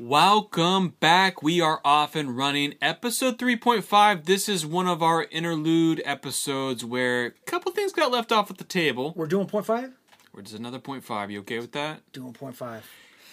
Welcome 0.00 0.94
back. 0.98 1.40
We 1.40 1.60
are 1.60 1.80
off 1.84 2.16
and 2.16 2.36
running. 2.36 2.74
Episode 2.82 3.38
3.5. 3.38 4.24
This 4.24 4.48
is 4.48 4.66
one 4.66 4.88
of 4.88 5.04
our 5.04 5.22
interlude 5.30 6.02
episodes 6.04 6.84
where 6.84 7.26
a 7.26 7.30
couple 7.46 7.70
things 7.70 7.92
got 7.92 8.10
left 8.10 8.32
off 8.32 8.50
at 8.50 8.58
the 8.58 8.64
table. 8.64 9.12
We're 9.16 9.26
doing 9.28 9.46
point 9.46 9.66
five. 9.66 9.92
We're 10.32 10.42
just 10.42 10.56
another 10.58 10.80
point 10.80 11.04
five. 11.04 11.30
You 11.30 11.38
okay 11.40 11.60
with 11.60 11.70
that? 11.72 12.00
Doing 12.12 12.32
point 12.32 12.56
five. 12.56 12.84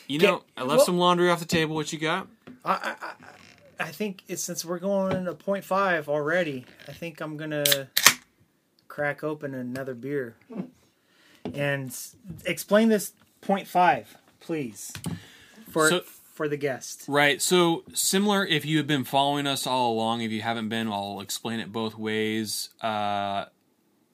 You 0.08 0.20
Get- 0.20 0.28
know, 0.28 0.44
I 0.56 0.62
left 0.62 0.78
well- 0.78 0.86
some 0.86 1.00
laundry 1.00 1.32
off 1.32 1.40
the 1.40 1.46
table. 1.46 1.76
What 1.76 1.92
you 1.92 1.98
got? 1.98 2.28
I, 2.64 2.72
I, 2.74 2.96
I, 3.02 3.14
I 3.88 3.92
think 3.92 4.22
it's, 4.28 4.44
since 4.44 4.64
we're 4.64 4.78
going 4.78 5.26
to 5.26 5.34
point 5.34 5.64
five 5.64 6.08
already, 6.08 6.66
I 6.88 6.92
think 6.92 7.22
I'm 7.22 7.38
gonna 7.38 7.90
crack 8.88 9.24
open 9.24 9.56
another 9.56 9.96
beer 9.96 10.36
and 11.56 11.88
s- 11.90 12.16
explain 12.46 12.90
this 12.90 13.14
point 13.42 13.68
five, 13.68 14.16
please, 14.40 14.94
for 15.72 15.90
So- 15.90 16.02
for 16.42 16.48
the 16.48 16.58
guest. 16.58 17.04
Right. 17.08 17.40
So 17.40 17.84
similar. 17.94 18.44
If 18.44 18.66
you 18.66 18.78
have 18.78 18.88
been 18.88 19.04
following 19.04 19.46
us 19.46 19.68
all 19.68 19.94
along, 19.94 20.22
if 20.22 20.32
you 20.32 20.42
haven't 20.42 20.70
been, 20.70 20.88
I'll 20.88 21.20
explain 21.22 21.60
it 21.60 21.72
both 21.72 21.96
ways. 22.00 22.70
Uh, 22.82 23.46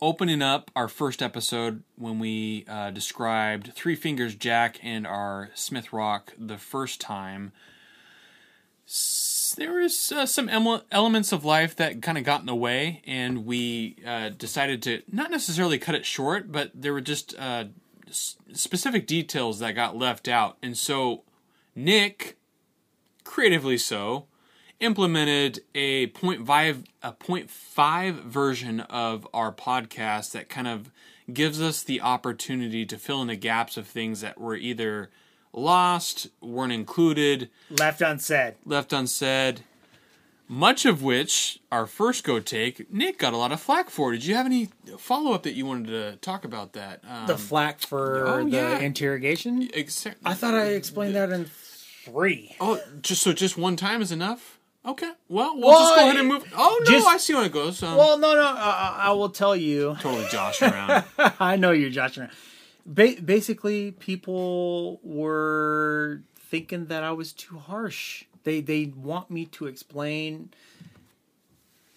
opening 0.01 0.41
up 0.41 0.69
our 0.75 0.89
first 0.89 1.21
episode 1.23 1.83
when 1.95 2.19
we 2.19 2.65
uh, 2.67 2.91
described 2.91 3.71
Three 3.75 3.95
Fingered 3.95 4.41
Jack 4.41 4.77
and 4.83 5.07
our 5.07 5.51
Smith 5.53 5.93
Rock 5.93 6.33
the 6.37 6.57
first 6.57 6.99
time, 6.99 7.53
s- 8.85 9.55
there 9.57 9.71
was 9.71 10.11
uh, 10.11 10.25
some 10.25 10.49
ele- 10.49 10.83
elements 10.91 11.31
of 11.31 11.45
life 11.45 11.77
that 11.77 12.01
kind 12.01 12.17
of 12.17 12.25
got 12.25 12.41
in 12.41 12.45
the 12.45 12.55
way, 12.55 13.01
and 13.07 13.45
we 13.45 13.95
uh, 14.05 14.29
decided 14.29 14.83
to 14.83 15.01
not 15.09 15.31
necessarily 15.31 15.79
cut 15.79 15.95
it 15.95 16.05
short, 16.05 16.51
but 16.51 16.71
there 16.75 16.91
were 16.91 16.99
just 16.99 17.33
uh, 17.39 17.63
s- 18.09 18.35
specific 18.51 19.07
details 19.07 19.59
that 19.59 19.71
got 19.75 19.95
left 19.95 20.27
out, 20.27 20.57
and 20.61 20.77
so 20.77 21.23
Nick, 21.77 22.37
creatively 23.23 23.77
so, 23.77 24.25
implemented 24.79 25.61
a 25.75 26.07
0.5 26.07 26.85
a 27.03 27.11
0.5 27.13 28.23
version 28.23 28.79
of 28.81 29.27
our 29.31 29.51
podcast 29.51 30.31
that 30.31 30.49
kind 30.49 30.67
of 30.67 30.89
gives 31.31 31.61
us 31.61 31.83
the 31.83 32.01
opportunity 32.01 32.83
to 32.83 32.97
fill 32.97 33.21
in 33.21 33.27
the 33.27 33.35
gaps 33.35 33.77
of 33.77 33.85
things 33.85 34.21
that 34.21 34.39
were 34.41 34.55
either 34.55 35.11
lost, 35.53 36.29
weren't 36.41 36.73
included, 36.73 37.47
Left 37.69 38.01
unsaid. 38.01 38.55
left 38.65 38.91
unsaid. 38.91 39.61
Much 40.49 40.83
of 40.85 41.03
which 41.03 41.59
our 41.71 41.85
first 41.85 42.23
go 42.23 42.39
take, 42.39 42.91
Nick 42.91 43.19
got 43.19 43.33
a 43.33 43.37
lot 43.37 43.51
of 43.51 43.59
flack 43.59 43.89
for. 43.91 44.13
Did 44.13 44.25
you 44.25 44.33
have 44.33 44.45
any 44.47 44.69
follow 44.97 45.33
up 45.33 45.43
that 45.43 45.53
you 45.55 45.65
wanted 45.65 45.87
to 45.87 46.15
talk 46.21 46.43
about 46.45 46.71
that? 46.73 47.01
Um, 47.07 47.27
The 47.27 47.37
flack 47.37 47.81
for 47.81 48.25
oh, 48.25 48.43
the 48.45 48.49
yeah. 48.51 48.79
interrogation. 48.79 49.69
ex- 49.73 50.07
I 50.25 50.33
thought 50.33 50.53
I 50.55 50.67
explained 50.67 51.15
that 51.15 51.31
in 51.31 51.45
three. 52.11 52.55
Oh, 52.59 52.79
just 53.01 53.21
so 53.21 53.33
just 53.33 53.57
one 53.57 53.75
time 53.75 54.01
is 54.01 54.11
enough. 54.11 54.59
Okay. 54.85 55.11
Well, 55.27 55.55
we'll 55.57 55.67
Well, 55.67 55.79
just 55.79 55.95
go 55.95 56.01
ahead 56.05 56.15
and 56.17 56.27
move. 56.29 56.43
Oh 56.55 56.79
no, 56.85 56.91
just- 56.91 57.07
I 57.07 57.17
see 57.17 57.33
how 57.33 57.43
it 57.43 57.51
goes. 57.51 57.83
Um, 57.83 57.97
Well, 57.97 58.17
no, 58.17 58.33
no. 58.33 58.41
I, 58.41 58.53
I 58.99 59.07
I 59.07 59.11
will 59.11 59.29
tell 59.29 59.55
you. 59.55 59.97
totally 59.99 60.27
Josh 60.31 60.61
around. 60.67 61.03
I 61.39 61.55
know 61.57 61.71
you're 61.71 61.89
joshing 61.89 62.23
around. 62.23 62.33
Ba- 62.85 63.21
basically, 63.23 63.91
people 63.91 64.99
were 65.03 66.21
thinking 66.39 66.85
that 66.85 67.03
I 67.03 67.11
was 67.11 67.33
too 67.33 67.57
harsh. 67.57 68.23
They 68.43 68.61
they 68.61 68.85
want 68.95 69.29
me 69.29 69.45
to 69.57 69.65
explain 69.67 70.51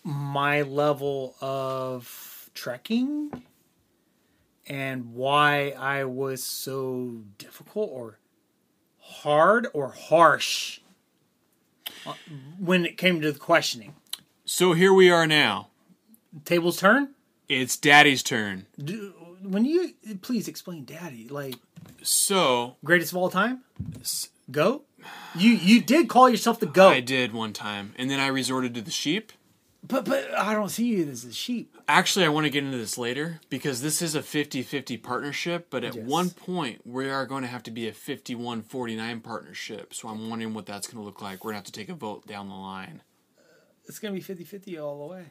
my 0.02 0.62
level 0.62 1.36
of 1.40 2.50
trekking 2.54 3.44
and 4.66 5.14
why 5.14 5.70
I 5.78 6.04
was 6.04 6.42
so 6.42 7.22
difficult 7.38 7.90
or 7.92 8.18
hard 9.22 9.66
or 9.72 9.90
harsh 9.90 10.80
uh, 12.06 12.14
when 12.58 12.86
it 12.86 12.96
came 12.96 13.20
to 13.20 13.32
the 13.32 13.38
questioning. 13.38 13.94
so 14.44 14.72
here 14.72 14.92
we 14.92 15.10
are 15.10 15.26
now. 15.26 15.68
Tables 16.44 16.78
turn. 16.78 17.10
It's 17.48 17.76
Daddy's 17.76 18.22
turn. 18.22 18.66
Do, 18.82 19.12
when 19.42 19.64
you 19.64 19.94
please 20.22 20.46
explain, 20.48 20.84
Daddy, 20.84 21.26
like 21.28 21.56
So 22.02 22.76
greatest 22.84 23.12
of 23.12 23.16
all 23.18 23.30
time? 23.30 23.62
Goat? 24.50 24.86
You 25.34 25.50
you 25.50 25.80
did 25.80 26.08
call 26.08 26.28
yourself 26.28 26.60
the 26.60 26.66
goat, 26.66 26.90
I 26.90 27.00
did 27.00 27.32
one 27.32 27.52
time, 27.52 27.94
and 27.96 28.10
then 28.10 28.20
I 28.20 28.26
resorted 28.28 28.74
to 28.74 28.82
the 28.82 28.90
sheep. 28.90 29.32
But 29.86 30.04
but 30.04 30.32
I 30.38 30.52
don't 30.54 30.68
see 30.68 30.86
you 30.86 31.08
as 31.08 31.24
a 31.24 31.32
sheep. 31.32 31.74
Actually, 31.88 32.24
I 32.24 32.28
want 32.28 32.44
to 32.44 32.50
get 32.50 32.62
into 32.64 32.76
this 32.78 32.96
later 32.98 33.40
because 33.48 33.82
this 33.82 34.00
is 34.02 34.14
a 34.14 34.20
50-50 34.20 35.02
partnership, 35.02 35.66
but 35.70 35.82
at 35.84 35.94
Yes. 35.94 36.04
one 36.06 36.30
point 36.30 36.82
we 36.86 37.08
are 37.08 37.26
going 37.26 37.42
to 37.42 37.48
have 37.48 37.62
to 37.64 37.70
be 37.70 37.88
a 37.88 37.92
51-49 37.92 39.22
partnership. 39.22 39.92
So 39.94 40.08
I'm 40.08 40.28
wondering 40.30 40.54
what 40.54 40.66
that's 40.66 40.86
going 40.86 40.98
to 41.02 41.04
look 41.04 41.20
like. 41.20 41.44
We're 41.44 41.52
going 41.52 41.62
to 41.62 41.66
have 41.66 41.72
to 41.72 41.80
take 41.80 41.88
a 41.88 41.94
vote 41.94 42.26
down 42.26 42.48
the 42.48 42.54
line. 42.54 43.02
It's 43.86 43.98
gonna 43.98 44.14
be 44.14 44.20
50-50 44.22 44.80
all 44.80 45.08
the 45.08 45.12
way. 45.14 45.24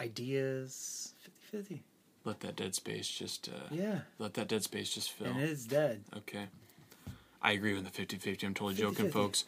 Ideas 0.00 1.14
50-50. 1.54 1.80
Let 2.24 2.40
that 2.40 2.56
dead 2.56 2.74
space 2.74 3.08
just 3.08 3.48
uh, 3.48 3.66
Yeah, 3.70 4.00
let 4.18 4.34
that 4.34 4.48
dead 4.48 4.62
space 4.62 4.90
just 4.94 5.12
fill. 5.12 5.28
and 5.28 5.40
it's 5.40 5.64
dead. 5.64 6.04
Okay. 6.16 6.46
I 7.42 7.52
agree 7.52 7.74
with 7.74 7.84
the 7.84 7.90
50 7.90 8.16
50. 8.16 8.46
I'm 8.46 8.54
totally 8.54 8.74
joking, 8.74 9.06
50-50. 9.06 9.12
folks. 9.12 9.44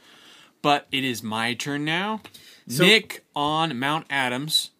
But 0.62 0.86
it 0.92 1.04
is 1.04 1.22
my 1.22 1.54
turn 1.54 1.84
now. 1.84 2.20
So- 2.68 2.84
Nick 2.84 3.24
on 3.34 3.78
Mount 3.78 4.06
Adams 4.10 4.70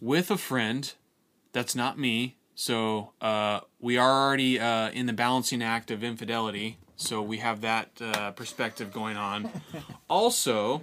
with 0.00 0.30
a 0.30 0.36
friend. 0.38 0.92
That's 1.52 1.74
not 1.74 1.98
me. 1.98 2.36
So 2.54 3.12
uh, 3.20 3.60
we 3.80 3.98
are 3.98 4.26
already 4.26 4.58
uh, 4.58 4.90
in 4.90 5.06
the 5.06 5.12
balancing 5.12 5.62
act 5.62 5.90
of 5.90 6.02
infidelity. 6.02 6.78
So 6.96 7.20
we 7.20 7.38
have 7.38 7.60
that 7.60 7.90
uh, 8.00 8.30
perspective 8.30 8.92
going 8.92 9.18
on. 9.18 9.50
also, 10.08 10.80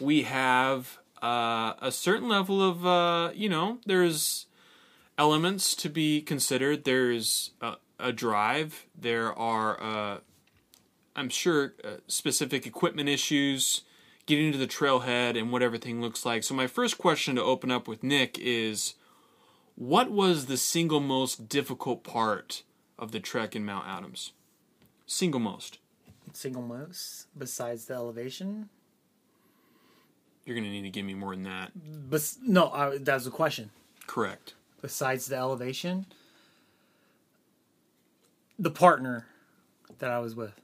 we 0.00 0.22
have 0.22 0.98
uh, 1.22 1.74
a 1.82 1.92
certain 1.92 2.28
level 2.28 2.62
of, 2.62 2.86
uh, 2.86 3.30
you 3.34 3.50
know, 3.50 3.78
there's 3.84 4.46
elements 5.18 5.74
to 5.76 5.90
be 5.90 6.22
considered. 6.22 6.84
There's 6.84 7.50
a, 7.60 7.74
a 7.98 8.12
drive. 8.12 8.86
There 8.98 9.38
are, 9.38 9.82
uh, 9.82 10.18
I'm 11.16 11.28
sure, 11.28 11.74
uh, 11.82 11.96
specific 12.06 12.66
equipment 12.66 13.08
issues, 13.08 13.82
getting 14.26 14.52
to 14.52 14.58
the 14.58 14.66
trailhead 14.66 15.38
and 15.38 15.50
what 15.50 15.62
everything 15.62 16.00
looks 16.00 16.24
like. 16.24 16.44
So, 16.44 16.54
my 16.54 16.66
first 16.66 16.98
question 16.98 17.36
to 17.36 17.42
open 17.42 17.70
up 17.70 17.88
with 17.88 18.02
Nick 18.02 18.38
is 18.38 18.94
what 19.74 20.10
was 20.10 20.46
the 20.46 20.56
single 20.56 21.00
most 21.00 21.48
difficult 21.48 22.04
part 22.04 22.62
of 22.98 23.12
the 23.12 23.20
trek 23.20 23.56
in 23.56 23.64
Mount 23.64 23.86
Adams? 23.88 24.32
Single 25.06 25.40
most. 25.40 25.78
Single 26.32 26.62
most 26.62 27.26
besides 27.36 27.86
the 27.86 27.94
elevation. 27.94 28.68
You're 30.44 30.54
going 30.54 30.64
to 30.64 30.70
need 30.70 30.82
to 30.82 30.90
give 30.90 31.04
me 31.04 31.14
more 31.14 31.34
than 31.34 31.44
that. 31.44 31.72
But 32.08 32.34
no, 32.42 32.70
I, 32.70 32.98
that 32.98 33.14
was 33.14 33.26
a 33.26 33.30
question. 33.30 33.70
Correct. 34.06 34.54
Besides 34.82 35.26
the 35.26 35.36
elevation, 35.36 36.06
the 38.58 38.70
partner 38.70 39.26
that 39.98 40.10
I 40.10 40.18
was 40.18 40.34
with. 40.34 40.60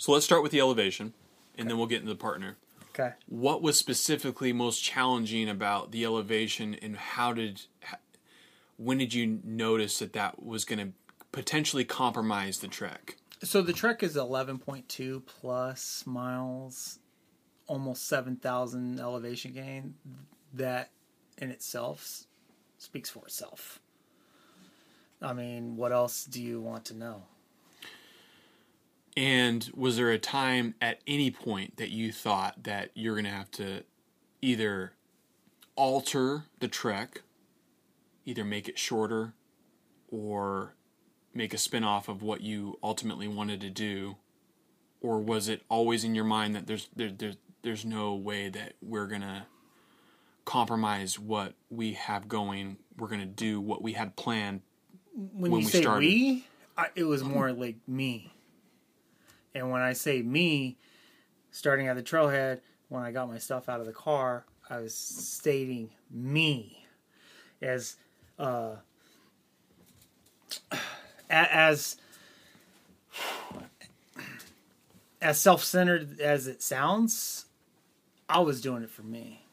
So, 0.00 0.12
let's 0.12 0.24
start 0.24 0.42
with 0.42 0.50
the 0.50 0.60
elevation 0.60 1.12
and 1.58 1.68
then 1.68 1.76
we'll 1.76 1.86
get 1.86 2.00
into 2.00 2.08
the 2.14 2.18
partner. 2.18 2.56
Okay. 2.92 3.12
what 3.26 3.60
was 3.62 3.78
specifically 3.78 4.52
most 4.52 4.82
challenging 4.82 5.48
about 5.48 5.92
the 5.92 6.04
elevation 6.04 6.74
and 6.74 6.96
how 6.96 7.32
did 7.32 7.62
when 8.78 8.98
did 8.98 9.14
you 9.14 9.40
notice 9.44 10.00
that 10.00 10.12
that 10.14 10.42
was 10.42 10.64
going 10.64 10.78
to 10.78 10.92
potentially 11.30 11.84
compromise 11.84 12.58
the 12.58 12.66
trek 12.66 13.16
So 13.44 13.62
the 13.62 13.72
trek 13.72 14.02
is 14.02 14.16
11.2 14.16 15.22
plus 15.24 16.04
miles, 16.06 16.98
almost 17.68 18.08
7,000 18.08 18.98
elevation 18.98 19.52
gain. 19.52 19.94
That 20.52 20.90
in 21.38 21.50
itself 21.50 22.24
speaks 22.78 23.08
for 23.08 23.24
itself. 23.26 23.78
I 25.22 25.32
mean, 25.32 25.76
what 25.76 25.92
else 25.92 26.24
do 26.24 26.42
you 26.42 26.60
want 26.60 26.84
to 26.86 26.94
know? 26.94 27.22
And 29.20 29.70
was 29.74 29.98
there 29.98 30.10
a 30.10 30.18
time 30.18 30.74
at 30.80 30.98
any 31.06 31.30
point 31.30 31.76
that 31.76 31.90
you 31.90 32.10
thought 32.10 32.62
that 32.62 32.90
you're 32.94 33.14
going 33.14 33.26
to 33.26 33.30
have 33.30 33.50
to 33.50 33.82
either 34.40 34.92
alter 35.76 36.44
the 36.60 36.68
trek 36.68 37.20
either 38.24 38.44
make 38.44 38.66
it 38.66 38.78
shorter 38.78 39.34
or 40.08 40.74
make 41.34 41.52
a 41.52 41.58
spin-off 41.58 42.08
of 42.08 42.22
what 42.22 42.40
you 42.40 42.78
ultimately 42.82 43.28
wanted 43.28 43.60
to 43.60 43.68
do 43.68 44.16
or 45.02 45.18
was 45.18 45.48
it 45.50 45.60
always 45.68 46.02
in 46.02 46.14
your 46.14 46.24
mind 46.24 46.54
that 46.56 46.66
there's 46.66 46.88
there, 46.96 47.10
there 47.10 47.34
there's 47.62 47.84
no 47.84 48.14
way 48.14 48.48
that 48.48 48.72
we're 48.80 49.06
going 49.06 49.20
to 49.20 49.42
compromise 50.46 51.18
what 51.18 51.52
we 51.68 51.92
have 51.92 52.26
going 52.26 52.78
we're 52.96 53.06
going 53.08 53.20
to 53.20 53.26
do 53.26 53.60
what 53.60 53.82
we 53.82 53.92
had 53.92 54.16
planned 54.16 54.62
When, 55.14 55.50
When 55.52 55.60
you 55.60 55.66
we 55.66 55.70
say 55.70 55.82
started. 55.82 56.06
we, 56.06 56.46
I, 56.78 56.86
it 56.94 57.04
was 57.04 57.22
more 57.22 57.52
like 57.52 57.76
me. 57.86 58.32
And 59.54 59.70
when 59.70 59.82
I 59.82 59.92
say 59.92 60.22
me, 60.22 60.76
starting 61.50 61.88
at 61.88 61.96
the 61.96 62.02
trailhead, 62.02 62.60
when 62.88 63.02
I 63.02 63.12
got 63.12 63.28
my 63.28 63.38
stuff 63.38 63.68
out 63.68 63.80
of 63.80 63.86
the 63.86 63.92
car, 63.92 64.44
I 64.68 64.78
was 64.78 64.94
stating 64.94 65.90
me 66.10 66.86
as 67.60 67.96
uh, 68.38 68.76
as 71.30 71.96
as 75.20 75.40
self-centered 75.40 76.20
as 76.20 76.46
it 76.46 76.62
sounds, 76.62 77.46
I 78.28 78.40
was 78.40 78.60
doing 78.60 78.82
it 78.82 78.90
for 78.90 79.02
me. 79.02 79.44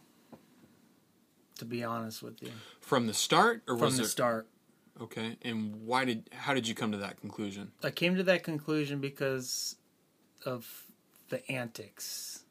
To 1.59 1.65
be 1.65 1.83
honest 1.83 2.21
with 2.21 2.43
you, 2.43 2.51
From 2.79 3.07
the 3.07 3.15
start, 3.15 3.63
or 3.67 3.75
from 3.75 3.85
was 3.85 3.97
the 3.97 4.03
it 4.03 4.07
start, 4.07 4.47
okay? 5.01 5.37
And 5.41 5.87
why 5.87 6.05
did? 6.05 6.29
How 6.31 6.53
did 6.53 6.67
you 6.67 6.75
come 6.75 6.91
to 6.91 6.99
that 6.99 7.19
conclusion? 7.19 7.71
I 7.83 7.89
came 7.89 8.15
to 8.15 8.21
that 8.23 8.43
conclusion 8.43 8.99
because 9.01 9.75
of 10.45 10.83
the 11.29 11.49
antics. 11.51 12.43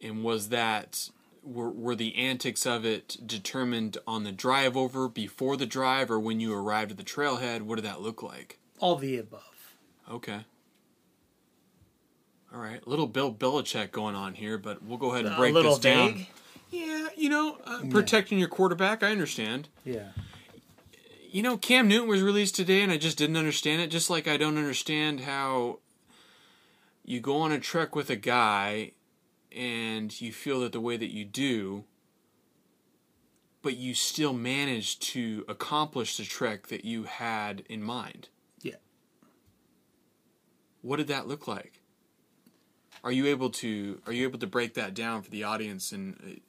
And 0.00 0.24
was 0.24 0.48
that 0.48 1.08
were 1.42 1.70
were 1.70 1.94
the 1.94 2.16
antics 2.16 2.66
of 2.66 2.84
it 2.84 3.16
determined 3.24 3.98
on 4.06 4.24
the 4.24 4.32
drive 4.32 4.76
over, 4.76 5.08
before 5.08 5.56
the 5.56 5.66
drive, 5.66 6.10
or 6.10 6.18
when 6.18 6.40
you 6.40 6.54
arrived 6.54 6.90
at 6.92 6.96
the 6.96 7.04
trailhead? 7.04 7.62
What 7.62 7.76
did 7.76 7.84
that 7.84 8.00
look 8.00 8.22
like? 8.22 8.58
All 8.78 8.96
the 8.96 9.18
above. 9.18 9.76
Okay. 10.10 10.44
All 12.52 12.60
right, 12.60 12.86
little 12.86 13.06
Bill 13.06 13.32
Belichick 13.32 13.92
going 13.92 14.14
on 14.14 14.34
here, 14.34 14.58
but 14.58 14.82
we'll 14.82 14.98
go 14.98 15.12
ahead 15.14 15.24
and 15.24 15.36
break 15.36 15.54
this 15.54 15.78
down. 15.78 16.14
vague. 16.14 16.26
Yeah, 16.70 17.08
you 17.16 17.30
know, 17.30 17.58
uh, 17.64 17.82
protecting 17.90 18.38
your 18.38 18.48
quarterback, 18.48 19.02
I 19.02 19.10
understand. 19.10 19.68
Yeah. 19.84 20.08
You 21.32 21.42
know, 21.42 21.56
Cam 21.56 21.88
Newton 21.88 22.10
was 22.10 22.20
released 22.20 22.54
today, 22.54 22.82
and 22.82 22.92
I 22.92 22.98
just 22.98 23.16
didn't 23.16 23.38
understand 23.38 23.80
it. 23.80 23.90
Just 23.90 24.10
like 24.10 24.28
I 24.28 24.36
don't 24.36 24.58
understand 24.58 25.20
how 25.20 25.78
you 27.06 27.20
go 27.20 27.38
on 27.38 27.52
a 27.52 27.58
trek 27.58 27.96
with 27.96 28.10
a 28.10 28.16
guy, 28.16 28.92
and 29.50 30.20
you 30.20 30.30
feel 30.30 30.60
that 30.60 30.72
the 30.72 30.80
way 30.80 30.98
that 30.98 31.10
you 31.10 31.24
do, 31.24 31.84
but 33.62 33.78
you 33.78 33.94
still 33.94 34.34
manage 34.34 34.98
to 34.98 35.46
accomplish 35.48 36.18
the 36.18 36.24
trek 36.24 36.66
that 36.66 36.84
you 36.84 37.04
had 37.04 37.62
in 37.66 37.82
mind. 37.82 38.28
Yeah. 38.60 38.76
What 40.82 40.98
did 40.98 41.08
that 41.08 41.28
look 41.28 41.48
like? 41.48 41.80
Are 43.02 43.12
you 43.12 43.26
able 43.28 43.48
to 43.50 44.02
are 44.06 44.12
you 44.12 44.24
able 44.24 44.38
to 44.38 44.46
break 44.46 44.74
that 44.74 44.92
down 44.92 45.22
for 45.22 45.30
the 45.30 45.44
audience 45.44 45.92
and 45.92 46.14
uh, 46.22 46.40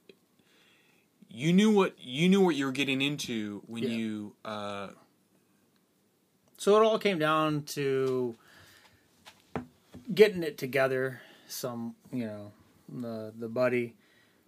you 1.35 1.51
knew 1.51 1.71
what 1.71 1.95
you 1.99 2.29
knew 2.29 2.39
what 2.41 2.55
you 2.55 2.65
were 2.65 2.71
getting 2.71 3.01
into 3.01 3.63
when 3.65 3.83
Yeah. 3.83 3.89
you 3.89 4.35
uh, 4.45 4.89
So 6.57 6.77
it 6.77 6.85
all 6.85 6.99
came 6.99 7.17
down 7.19 7.63
to 7.75 8.35
getting 10.13 10.43
it 10.43 10.57
together. 10.57 11.21
Some, 11.47 11.95
you 12.11 12.25
know, 12.25 12.51
the 12.87 13.33
the 13.37 13.49
buddy 13.49 13.95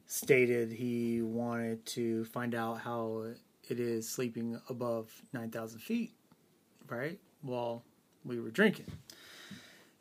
stated 0.08 0.72
he 0.72 1.22
wanted 1.22 1.86
to 1.88 2.24
find 2.26 2.54
out 2.56 2.82
how 2.82 3.26
it 3.68 3.80
is 3.80 4.08
sleeping 4.08 4.60
above 4.70 5.12
nine 5.34 5.50
thousand 5.52 5.80
feet. 5.82 6.14
Right. 6.88 7.20
Well, 7.44 7.84
we 8.24 8.40
were 8.40 8.52
drinking, 8.52 8.86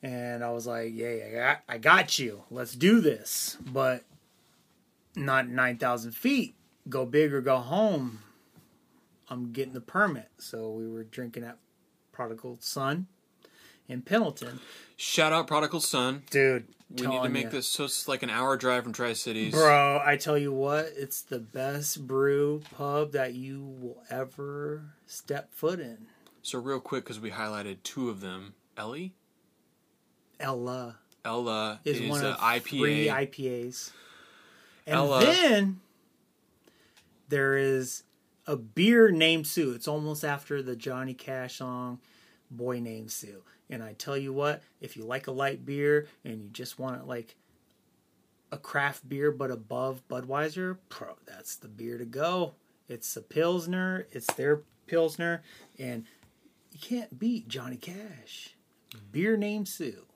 and 0.03 0.45
I 0.45 0.51
was 0.51 0.67
like, 0.67 0.93
"Yeah, 0.95 1.17
I 1.27 1.31
got, 1.33 1.61
I 1.69 1.79
got 1.79 2.19
you. 2.19 2.45
Let's 2.51 2.75
do 2.75 3.01
this." 3.01 3.57
But 3.73 4.05
not 5.17 5.49
nine 5.49 5.79
thousand 5.79 6.13
feet. 6.13 6.55
Go 6.89 7.07
big 7.07 7.33
or 7.33 7.41
go 7.41 7.59
home. 7.59 8.21
I'm 9.29 9.53
getting 9.53 9.73
the 9.73 9.81
permit. 9.81 10.29
So 10.39 10.71
we 10.71 10.89
were 10.89 11.05
drinking 11.05 11.45
at 11.45 11.59
Prodigal 12.13 12.59
Son 12.61 13.07
in 13.89 14.03
Pendleton. 14.03 14.61
shout 14.97 15.33
out 15.33 15.47
prodigal 15.47 15.81
son 15.81 16.23
Dude, 16.31 16.67
we 16.91 17.07
need 17.07 17.23
to 17.23 17.29
make 17.29 17.45
ya. 17.45 17.51
this 17.51 17.67
so 17.67 17.85
it's 17.85 18.09
like 18.09 18.23
an 18.23 18.31
hour 18.31 18.57
drive 18.57 18.85
from 18.85 18.93
tri-cities 18.93 19.53
Bro, 19.53 20.01
I 20.05 20.17
tell 20.17 20.39
you 20.39 20.53
what, 20.53 20.91
it's 20.97 21.21
the 21.23 21.39
best 21.39 22.07
brew 22.07 22.63
pub 22.77 23.13
that 23.13 23.35
you 23.35 23.63
will 23.81 24.03
ever 24.09 24.95
step 25.07 25.53
foot 25.53 25.81
in. 25.81 26.07
so 26.43 26.59
real 26.59 26.81
quick 26.81 27.05
because 27.05 27.21
we 27.21 27.31
highlighted 27.31 27.83
two 27.83 28.09
of 28.09 28.21
them 28.21 28.55
ellie 28.77 29.13
Ella 30.41 30.97
ella 31.25 31.81
is, 31.85 32.01
is, 32.01 32.09
one 32.11 32.25
of 32.25 32.37
ipa 32.39 32.63
three 32.63 33.07
IPAs. 33.07 33.91
And 34.87 34.97
Ella. 34.97 35.21
then 35.25 35.81
there 37.35 37.57
is 37.57 38.05
a 38.47 38.57
beer 38.57 39.11
named 39.11 39.45
Sue. 39.45 39.73
It's 39.73 39.89
almost 39.89 40.25
after 40.25 40.63
the 40.63 40.77
Johnny 40.77 41.15
Cash 41.15 41.57
song 41.57 41.99
Boy 42.49 42.79
Named 42.79 43.11
Sue. 43.11 43.43
And 43.69 43.83
I 43.83 43.95
tell 43.95 44.17
you 44.17 44.33
what, 44.33 44.63
if 44.81 44.97
you 44.97 45.05
like 45.05 45.27
a 45.27 45.33
light 45.33 45.67
beer 45.67 46.07
and 46.25 46.41
you 46.41 46.49
just 46.49 46.79
want 46.79 47.01
it 47.01 47.09
like 47.09 47.35
a 48.53 48.57
craft 48.57 49.09
beer 49.09 49.33
but 49.33 49.51
above 49.51 50.07
Budweiser, 50.07 50.79
pro, 50.89 51.17
that's 51.27 51.57
the 51.57 51.67
beer 51.67 51.99
to 51.99 52.05
go. 52.05 52.55
It's 52.89 53.17
a 53.17 53.23
Pilsner, 53.23 54.07
it's 54.13 54.33
their 54.35 54.63
Pilsner, 54.87 55.43
and 55.77 56.05
you 56.71 56.79
can't 56.79 57.19
beat 57.19 57.49
Johnny 57.49 57.79
Cash. 57.79 58.55
Beer 59.11 59.37
named 59.37 59.67
Sue. 59.67 60.07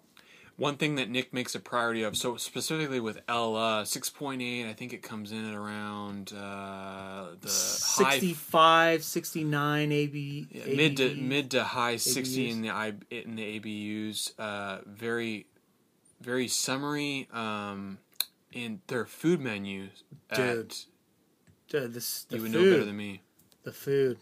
One 0.58 0.76
thing 0.76 0.96
that 0.96 1.08
nick 1.08 1.32
makes 1.32 1.54
a 1.54 1.60
priority 1.60 2.02
of 2.02 2.16
so 2.16 2.36
specifically 2.36 3.00
with 3.00 3.20
ella 3.28 3.82
6.8 3.84 4.68
i 4.68 4.72
think 4.74 4.92
it 4.92 5.02
comes 5.02 5.32
in 5.32 5.48
at 5.48 5.54
around 5.54 6.32
uh, 6.34 7.28
the 7.40 7.48
high 7.48 8.18
65, 8.18 9.04
69 9.04 9.92
AB, 9.92 10.46
Yeah, 10.50 10.64
mid 10.76 10.96
to 10.98 11.14
mid 11.14 11.50
to 11.52 11.64
high 11.64 11.96
sixty 11.96 12.48
ABUs. 12.48 12.52
in 12.52 12.62
the 12.62 12.70
I 12.70 12.92
in 13.10 13.36
the 13.36 13.60
ABUs. 13.60 14.32
Uh, 14.38 14.78
very, 14.86 15.46
very 16.20 16.48
summery. 16.48 17.28
Um, 17.32 17.98
in 18.52 18.80
their 18.86 19.04
food 19.04 19.40
menu, 19.40 19.88
Dude, 20.34 20.72
at, 20.72 20.86
the, 21.70 21.88
the 22.30 22.36
you 22.36 22.42
would 22.42 22.52
food, 22.52 22.52
know 22.52 22.70
better 22.72 22.84
than 22.84 22.96
me. 22.96 23.20
the 23.62 23.72
food. 23.72 24.18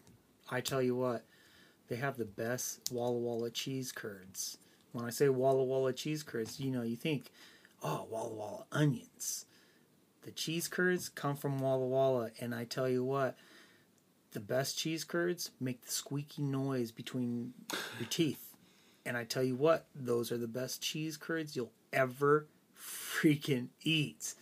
I 0.50 0.60
tell 0.60 0.82
you 0.82 0.94
what, 0.96 1.24
they 1.88 1.96
have 1.96 2.16
the 2.16 2.24
best 2.24 2.80
Walla 2.92 3.18
Walla 3.18 3.50
cheese 3.50 3.92
curds. 3.92 4.58
When 4.96 5.04
I 5.04 5.10
say 5.10 5.28
Walla 5.28 5.62
Walla 5.62 5.92
cheese 5.92 6.22
curds, 6.22 6.58
you 6.58 6.70
know, 6.70 6.80
you 6.80 6.96
think, 6.96 7.30
oh, 7.82 8.06
Walla 8.08 8.32
Walla 8.32 8.64
onions. 8.72 9.44
The 10.22 10.30
cheese 10.30 10.68
curds 10.68 11.10
come 11.10 11.36
from 11.36 11.58
Walla 11.58 11.84
Walla, 11.84 12.30
and 12.40 12.54
I 12.54 12.64
tell 12.64 12.88
you 12.88 13.04
what, 13.04 13.36
the 14.32 14.40
best 14.40 14.78
cheese 14.78 15.04
curds 15.04 15.50
make 15.60 15.84
the 15.84 15.92
squeaky 15.92 16.40
noise 16.40 16.92
between 16.92 17.52
your 18.00 18.08
teeth. 18.08 18.54
And 19.04 19.18
I 19.18 19.24
tell 19.24 19.42
you 19.42 19.54
what, 19.54 19.84
those 19.94 20.32
are 20.32 20.38
the 20.38 20.48
best 20.48 20.80
cheese 20.80 21.18
curds 21.18 21.54
you'll 21.54 21.72
ever 21.92 22.46
freaking 22.74 23.68
eat. 23.82 24.32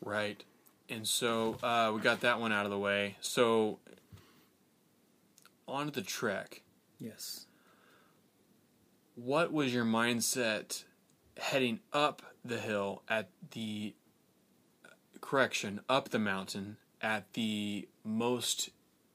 Right, 0.00 0.44
and 0.88 1.08
so 1.08 1.56
uh, 1.60 1.90
we 1.92 2.00
got 2.00 2.20
that 2.20 2.38
one 2.38 2.52
out 2.52 2.66
of 2.66 2.70
the 2.70 2.78
way. 2.78 3.16
So 3.20 3.80
on 5.66 5.86
to 5.86 5.92
the 5.92 6.02
trek. 6.02 6.62
Yes. 7.00 7.46
What 9.14 9.52
was 9.52 9.72
your 9.74 9.84
mindset 9.84 10.84
heading 11.36 11.80
up 11.92 12.22
the 12.44 12.58
hill 12.58 13.02
at 13.08 13.30
the 13.52 13.94
correction 15.20 15.80
up 15.88 16.08
the 16.10 16.18
mountain 16.18 16.76
at 17.00 17.32
the 17.34 17.88
most 18.04 18.70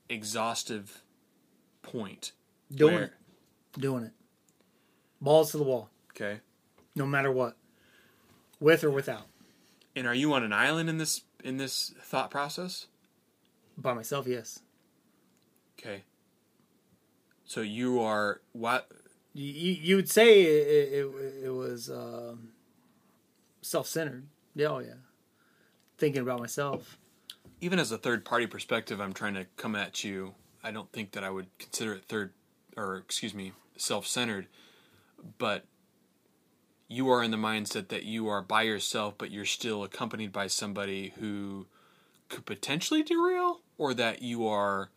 exhaustive 0.09 1.03
point? 1.81 2.31
Doing 2.73 2.93
Where- 2.95 3.03
it. 3.03 3.13
Doing 3.79 4.03
it. 4.05 4.13
Balls 5.21 5.51
to 5.51 5.57
the 5.57 5.63
wall. 5.63 5.89
Okay. 6.11 6.39
no 6.95 7.05
matter 7.05 7.31
what, 7.31 7.55
with 8.59 8.83
or 8.83 8.89
without. 8.89 9.27
And 9.95 10.07
are 10.07 10.15
you 10.15 10.33
on 10.33 10.41
an 10.43 10.51
island 10.51 10.89
in 10.89 10.97
this 10.97 11.21
in 11.43 11.57
this 11.57 11.93
thought 12.01 12.31
process? 12.31 12.87
By 13.77 13.93
myself, 13.93 14.25
yes. 14.25 14.59
Okay. 15.79 16.03
So 17.45 17.61
you 17.61 17.99
are 17.99 18.41
what? 18.53 18.91
You, 19.33 19.73
you, 19.73 19.95
would 19.95 20.09
say 20.09 20.41
it, 20.41 20.93
it, 20.93 21.45
it 21.45 21.49
was 21.49 21.89
um, 21.89 22.49
self-centered. 23.61 24.27
Yeah, 24.55 24.67
oh 24.67 24.79
yeah. 24.79 24.93
Thinking 25.97 26.21
about 26.21 26.39
myself. 26.39 26.97
Even 27.61 27.79
as 27.79 27.91
a 27.91 27.97
third 27.97 28.25
party 28.25 28.47
perspective, 28.47 28.99
I'm 28.99 29.13
trying 29.13 29.35
to 29.35 29.45
come 29.57 29.75
at 29.75 30.03
you. 30.03 30.33
I 30.63 30.71
don't 30.71 30.91
think 30.91 31.11
that 31.11 31.23
I 31.23 31.29
would 31.29 31.47
consider 31.59 31.93
it 31.93 32.05
third, 32.05 32.33
or 32.75 32.97
excuse 32.97 33.33
me, 33.33 33.53
self 33.77 34.07
centered. 34.07 34.47
But 35.37 35.65
you 36.87 37.09
are 37.09 37.23
in 37.23 37.31
the 37.31 37.37
mindset 37.37 37.89
that 37.89 38.03
you 38.03 38.27
are 38.27 38.41
by 38.41 38.63
yourself, 38.63 39.15
but 39.17 39.31
you're 39.31 39.45
still 39.45 39.83
accompanied 39.83 40.31
by 40.31 40.47
somebody 40.47 41.13
who 41.19 41.67
could 42.29 42.45
potentially 42.45 43.03
derail, 43.03 43.61
or 43.77 43.93
that 43.93 44.21
you 44.21 44.47
are 44.47 44.89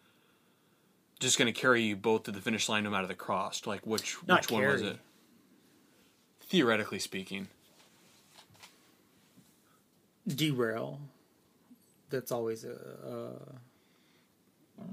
just 1.20 1.38
going 1.38 1.52
to 1.52 1.58
carry 1.58 1.82
you 1.82 1.96
both 1.96 2.24
to 2.24 2.32
the 2.32 2.40
finish 2.40 2.68
line 2.68 2.84
no 2.84 2.90
matter 2.90 3.06
the 3.06 3.14
cost. 3.14 3.66
Like 3.66 3.86
which 3.86 4.16
Not 4.26 4.40
which 4.40 4.50
one 4.50 4.66
was 4.66 4.82
it? 4.82 4.98
Theoretically 6.40 6.98
speaking. 6.98 7.48
Derail. 10.26 11.00
That's 12.08 12.32
always 12.32 12.64
a. 12.64 12.74
Uh, 12.74 14.84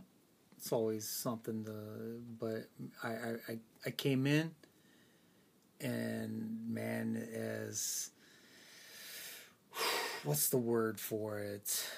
it's 0.58 0.72
always 0.72 1.08
something 1.08 1.64
to. 1.66 2.22
But 2.40 2.68
I, 3.04 3.10
I, 3.50 3.58
I 3.86 3.90
came 3.92 4.28
in, 4.28 4.52
and 5.80 6.60
man, 6.70 7.28
as 7.34 8.12
what's 10.24 10.50
the 10.50 10.58
word 10.58 11.00
for 11.00 11.40
it? 11.40 11.90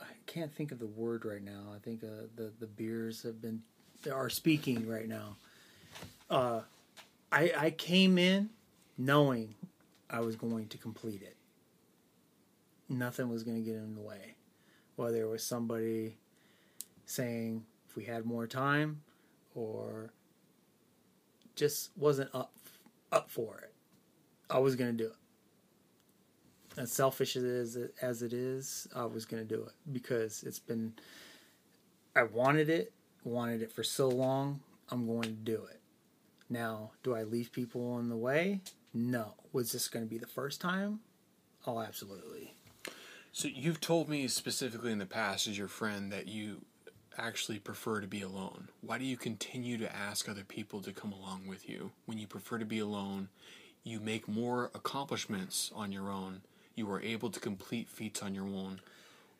I 0.00 0.06
can't 0.32 0.54
think 0.54 0.72
of 0.72 0.78
the 0.78 0.86
word 0.86 1.24
right 1.24 1.42
now. 1.42 1.72
I 1.74 1.78
think 1.78 2.02
uh, 2.02 2.26
the 2.36 2.52
the 2.58 2.66
beers 2.66 3.22
have 3.22 3.42
been 3.42 3.62
are 4.10 4.30
speaking 4.30 4.88
right 4.88 5.06
now. 5.08 5.36
Uh, 6.30 6.60
I 7.30 7.52
I 7.56 7.70
came 7.70 8.16
in 8.16 8.48
knowing 8.96 9.54
I 10.08 10.20
was 10.20 10.36
going 10.36 10.68
to 10.68 10.78
complete 10.78 11.22
it. 11.22 11.36
Nothing 12.88 13.28
was 13.28 13.42
going 13.42 13.62
to 13.62 13.62
get 13.62 13.76
in 13.76 13.94
the 13.94 14.00
way. 14.00 14.34
Whether 14.96 15.22
it 15.22 15.28
was 15.28 15.44
somebody 15.44 16.16
saying 17.04 17.64
if 17.88 17.96
we 17.96 18.04
had 18.04 18.24
more 18.24 18.46
time 18.46 19.02
or 19.54 20.12
just 21.56 21.90
wasn't 21.96 22.34
up 22.34 22.52
up 23.10 23.30
for 23.30 23.58
it. 23.58 23.72
I 24.48 24.58
was 24.58 24.76
going 24.76 24.96
to 24.96 24.96
do 24.96 25.10
it. 25.10 25.21
As 26.78 26.90
selfish 26.90 27.36
as 27.36 27.44
it 27.44 27.50
is, 27.50 27.78
as 28.00 28.22
it 28.22 28.32
is, 28.32 28.88
I 28.94 29.04
was 29.04 29.24
going 29.24 29.46
to 29.46 29.56
do 29.56 29.62
it 29.62 29.72
because 29.92 30.42
it's 30.42 30.58
been 30.58 30.94
I 32.14 32.24
wanted 32.24 32.68
it, 32.68 32.92
wanted 33.24 33.62
it 33.62 33.72
for 33.72 33.82
so 33.82 34.08
long, 34.08 34.60
I'm 34.90 35.06
going 35.06 35.22
to 35.22 35.30
do 35.30 35.64
it. 35.70 35.80
Now, 36.50 36.90
do 37.02 37.14
I 37.14 37.22
leave 37.22 37.52
people 37.52 37.98
in 37.98 38.10
the 38.10 38.16
way? 38.16 38.60
No. 38.92 39.34
Was 39.52 39.72
this 39.72 39.88
going 39.88 40.04
to 40.04 40.10
be 40.10 40.18
the 40.18 40.26
first 40.26 40.60
time? 40.60 41.00
Oh, 41.66 41.80
absolutely. 41.80 42.54
So 43.32 43.48
you've 43.48 43.80
told 43.80 44.10
me 44.10 44.28
specifically 44.28 44.92
in 44.92 44.98
the 44.98 45.06
past 45.06 45.46
as 45.46 45.56
your 45.56 45.68
friend 45.68 46.12
that 46.12 46.28
you 46.28 46.62
actually 47.16 47.58
prefer 47.58 48.00
to 48.02 48.06
be 48.06 48.20
alone. 48.20 48.68
Why 48.82 48.98
do 48.98 49.04
you 49.04 49.16
continue 49.16 49.78
to 49.78 49.96
ask 49.96 50.28
other 50.28 50.44
people 50.44 50.82
to 50.82 50.92
come 50.92 51.12
along 51.12 51.46
with 51.46 51.68
you 51.68 51.92
when 52.04 52.18
you 52.18 52.26
prefer 52.26 52.58
to 52.58 52.66
be 52.66 52.78
alone? 52.78 53.28
You 53.84 54.00
make 54.00 54.28
more 54.28 54.70
accomplishments 54.74 55.70
on 55.74 55.92
your 55.92 56.10
own. 56.10 56.42
You 56.74 56.90
are 56.90 57.00
able 57.00 57.30
to 57.30 57.40
complete 57.40 57.88
feats 57.88 58.22
on 58.22 58.34
your 58.34 58.46
own. 58.46 58.80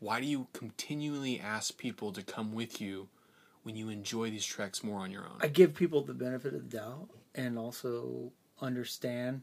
Why 0.00 0.20
do 0.20 0.26
you 0.26 0.48
continually 0.52 1.40
ask 1.40 1.76
people 1.76 2.12
to 2.12 2.22
come 2.22 2.52
with 2.52 2.80
you 2.80 3.08
when 3.62 3.76
you 3.76 3.88
enjoy 3.88 4.30
these 4.30 4.44
treks 4.44 4.82
more 4.82 5.00
on 5.00 5.10
your 5.10 5.22
own? 5.22 5.38
I 5.40 5.48
give 5.48 5.74
people 5.74 6.02
the 6.02 6.14
benefit 6.14 6.54
of 6.54 6.68
the 6.68 6.76
doubt 6.76 7.08
and 7.34 7.58
also 7.58 8.32
understand 8.60 9.42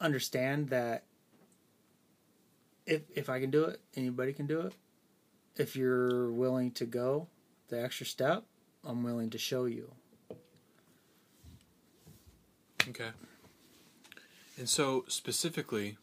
understand 0.00 0.68
that 0.70 1.04
if 2.86 3.02
if 3.14 3.28
I 3.28 3.40
can 3.40 3.50
do 3.50 3.64
it, 3.64 3.80
anybody 3.94 4.32
can 4.32 4.46
do 4.46 4.60
it. 4.60 4.74
If 5.56 5.76
you're 5.76 6.32
willing 6.32 6.72
to 6.72 6.86
go 6.86 7.28
the 7.68 7.82
extra 7.82 8.06
step, 8.06 8.44
I'm 8.84 9.02
willing 9.02 9.30
to 9.30 9.38
show 9.38 9.66
you. 9.66 9.92
Okay. 12.88 13.10
And 14.58 14.68
so 14.68 15.04
specifically 15.08 15.96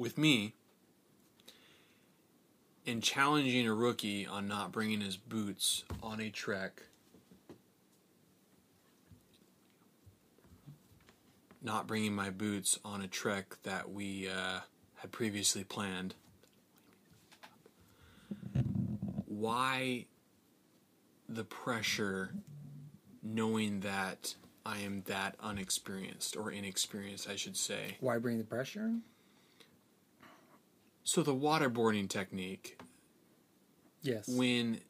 with 0.00 0.16
me 0.16 0.54
in 2.86 3.02
challenging 3.02 3.68
a 3.68 3.74
rookie 3.74 4.26
on 4.26 4.48
not 4.48 4.72
bringing 4.72 5.02
his 5.02 5.18
boots 5.18 5.84
on 6.02 6.20
a 6.20 6.30
trek 6.30 6.84
not 11.62 11.86
bringing 11.86 12.14
my 12.14 12.30
boots 12.30 12.78
on 12.82 13.02
a 13.02 13.06
trek 13.06 13.56
that 13.64 13.90
we 13.90 14.26
uh, 14.26 14.60
had 14.94 15.12
previously 15.12 15.62
planned. 15.62 16.14
Why 19.26 20.06
the 21.28 21.44
pressure 21.44 22.32
knowing 23.22 23.80
that 23.80 24.34
I 24.64 24.78
am 24.78 25.02
that 25.06 25.36
unexperienced 25.40 26.34
or 26.34 26.50
inexperienced, 26.50 27.28
I 27.28 27.36
should 27.36 27.58
say? 27.58 27.98
Why 28.00 28.16
bring 28.16 28.38
the 28.38 28.44
pressure? 28.44 28.94
So, 31.10 31.24
the 31.24 31.34
waterboarding 31.34 32.08
technique, 32.08 32.78
Yes. 34.00 34.28
when 34.28 34.80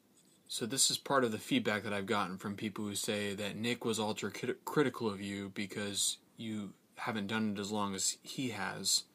so 0.47 0.67
this 0.67 0.91
is 0.91 0.99
part 0.99 1.23
of 1.23 1.31
the 1.31 1.39
feedback 1.39 1.81
that 1.81 1.93
I've 1.93 2.05
gotten 2.05 2.37
from 2.37 2.55
people 2.55 2.85
who 2.85 2.93
say 2.93 3.33
that 3.33 3.55
Nick 3.55 3.83
was 3.83 3.99
ultra 3.99 4.29
crit- 4.29 4.63
critical 4.63 5.09
of 5.09 5.19
you 5.19 5.49
because 5.55 6.19
you 6.37 6.73
haven't 6.93 7.25
done 7.25 7.53
it 7.53 7.59
as 7.59 7.71
long 7.71 7.95
as 7.95 8.19
he 8.21 8.49
has. 8.49 9.05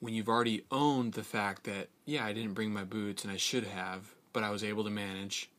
When 0.00 0.14
you've 0.14 0.30
already 0.30 0.64
owned 0.70 1.12
the 1.12 1.22
fact 1.22 1.64
that 1.64 1.90
yeah, 2.06 2.24
I 2.24 2.32
didn't 2.32 2.54
bring 2.54 2.72
my 2.72 2.84
boots 2.84 3.22
and 3.22 3.30
I 3.30 3.36
should 3.36 3.64
have, 3.64 4.14
but 4.32 4.42
I 4.42 4.48
was 4.48 4.64
able 4.64 4.84
to 4.84 4.90
manage 4.90 5.50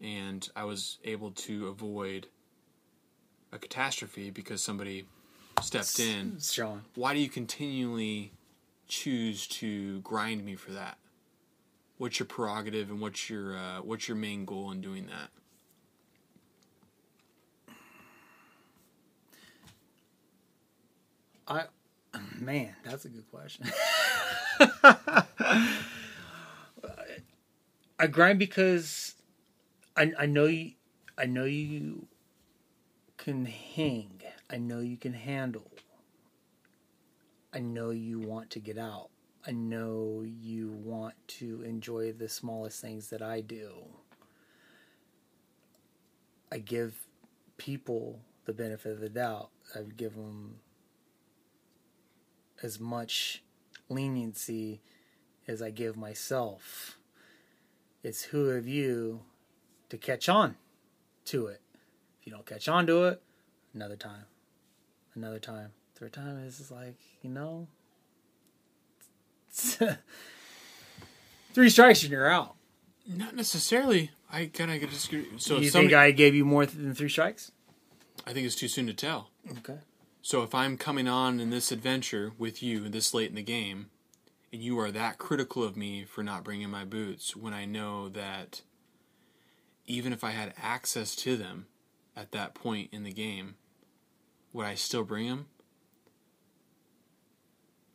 and 0.00 0.48
I 0.56 0.64
was 0.64 0.96
able 1.04 1.32
to 1.32 1.66
avoid 1.66 2.28
a 3.52 3.58
catastrophe 3.58 4.30
because 4.30 4.62
somebody 4.62 5.04
stepped 5.60 6.00
in. 6.00 6.38
Sean. 6.40 6.86
Why 6.94 7.12
do 7.12 7.20
you 7.20 7.28
continually 7.28 8.32
choose 8.88 9.46
to 9.46 10.00
grind 10.00 10.44
me 10.44 10.56
for 10.56 10.72
that? 10.72 10.98
What's 11.98 12.18
your 12.18 12.26
prerogative 12.26 12.90
and 12.90 13.00
what's 13.00 13.28
your 13.28 13.56
uh, 13.56 13.80
what's 13.82 14.08
your 14.08 14.16
main 14.16 14.44
goal 14.44 14.70
in 14.70 14.80
doing 14.80 15.06
that? 15.06 15.30
I 21.46 21.64
man, 22.38 22.74
that's 22.84 23.04
a 23.04 23.08
good 23.08 23.30
question. 23.30 23.66
I 28.00 28.06
grind 28.06 28.38
because 28.38 29.14
I 29.96 30.12
I 30.18 30.26
know 30.26 30.44
you 30.46 30.72
I 31.16 31.26
know 31.26 31.44
you 31.44 32.06
can 33.16 33.44
hang. 33.46 34.22
I 34.48 34.58
know 34.58 34.80
you 34.80 34.96
can 34.96 35.14
handle. 35.14 35.70
I 37.58 37.60
know 37.60 37.90
you 37.90 38.20
want 38.20 38.50
to 38.50 38.60
get 38.60 38.78
out. 38.78 39.08
I 39.44 39.50
know 39.50 40.22
you 40.24 40.70
want 40.70 41.14
to 41.26 41.62
enjoy 41.62 42.12
the 42.12 42.28
smallest 42.28 42.80
things 42.80 43.10
that 43.10 43.20
I 43.20 43.40
do. 43.40 43.72
I 46.52 46.58
give 46.58 47.00
people 47.56 48.20
the 48.44 48.52
benefit 48.52 48.92
of 48.92 49.00
the 49.00 49.08
doubt. 49.08 49.50
I 49.74 49.80
give 49.96 50.14
them 50.14 50.60
as 52.62 52.78
much 52.78 53.42
leniency 53.88 54.80
as 55.48 55.60
I 55.60 55.70
give 55.70 55.96
myself. 55.96 56.96
It's 58.04 58.22
who 58.22 58.50
of 58.50 58.68
you 58.68 59.22
to 59.88 59.98
catch 59.98 60.28
on 60.28 60.54
to 61.24 61.48
it. 61.48 61.60
If 62.20 62.26
you 62.28 62.32
don't 62.32 62.46
catch 62.46 62.68
on 62.68 62.86
to 62.86 63.06
it, 63.06 63.20
another 63.74 63.96
time, 63.96 64.26
another 65.16 65.40
time, 65.40 65.72
third 65.98 66.12
time 66.12 66.38
is 66.44 66.70
like 66.70 66.98
you 67.22 67.30
know, 67.30 67.66
three 71.52 71.70
strikes 71.70 72.02
and 72.02 72.12
you're 72.12 72.30
out. 72.30 72.54
Not 73.06 73.34
necessarily. 73.34 74.10
I 74.30 74.46
kind 74.46 74.70
of 74.70 74.90
disagree. 74.90 75.26
So 75.38 75.56
you 75.58 75.70
somebody, 75.70 75.88
think 75.88 75.92
I 75.94 76.10
gave 76.10 76.34
you 76.34 76.44
more 76.44 76.66
than 76.66 76.94
three 76.94 77.08
strikes? 77.08 77.50
I 78.26 78.32
think 78.32 78.46
it's 78.46 78.54
too 78.54 78.68
soon 78.68 78.86
to 78.86 78.92
tell. 78.92 79.30
Okay. 79.58 79.78
So 80.20 80.42
if 80.42 80.54
I'm 80.54 80.76
coming 80.76 81.08
on 81.08 81.40
in 81.40 81.48
this 81.48 81.72
adventure 81.72 82.32
with 82.36 82.62
you 82.62 82.88
this 82.88 83.14
late 83.14 83.30
in 83.30 83.36
the 83.36 83.42
game, 83.42 83.86
and 84.52 84.62
you 84.62 84.78
are 84.78 84.90
that 84.90 85.16
critical 85.16 85.62
of 85.64 85.76
me 85.76 86.04
for 86.04 86.22
not 86.22 86.44
bringing 86.44 86.68
my 86.68 86.84
boots, 86.84 87.34
when 87.34 87.54
I 87.54 87.64
know 87.64 88.10
that 88.10 88.60
even 89.86 90.12
if 90.12 90.22
I 90.22 90.32
had 90.32 90.52
access 90.62 91.16
to 91.16 91.36
them 91.36 91.66
at 92.14 92.32
that 92.32 92.54
point 92.54 92.90
in 92.92 93.04
the 93.04 93.12
game, 93.12 93.54
would 94.52 94.66
I 94.66 94.74
still 94.74 95.04
bring 95.04 95.28
them? 95.28 95.46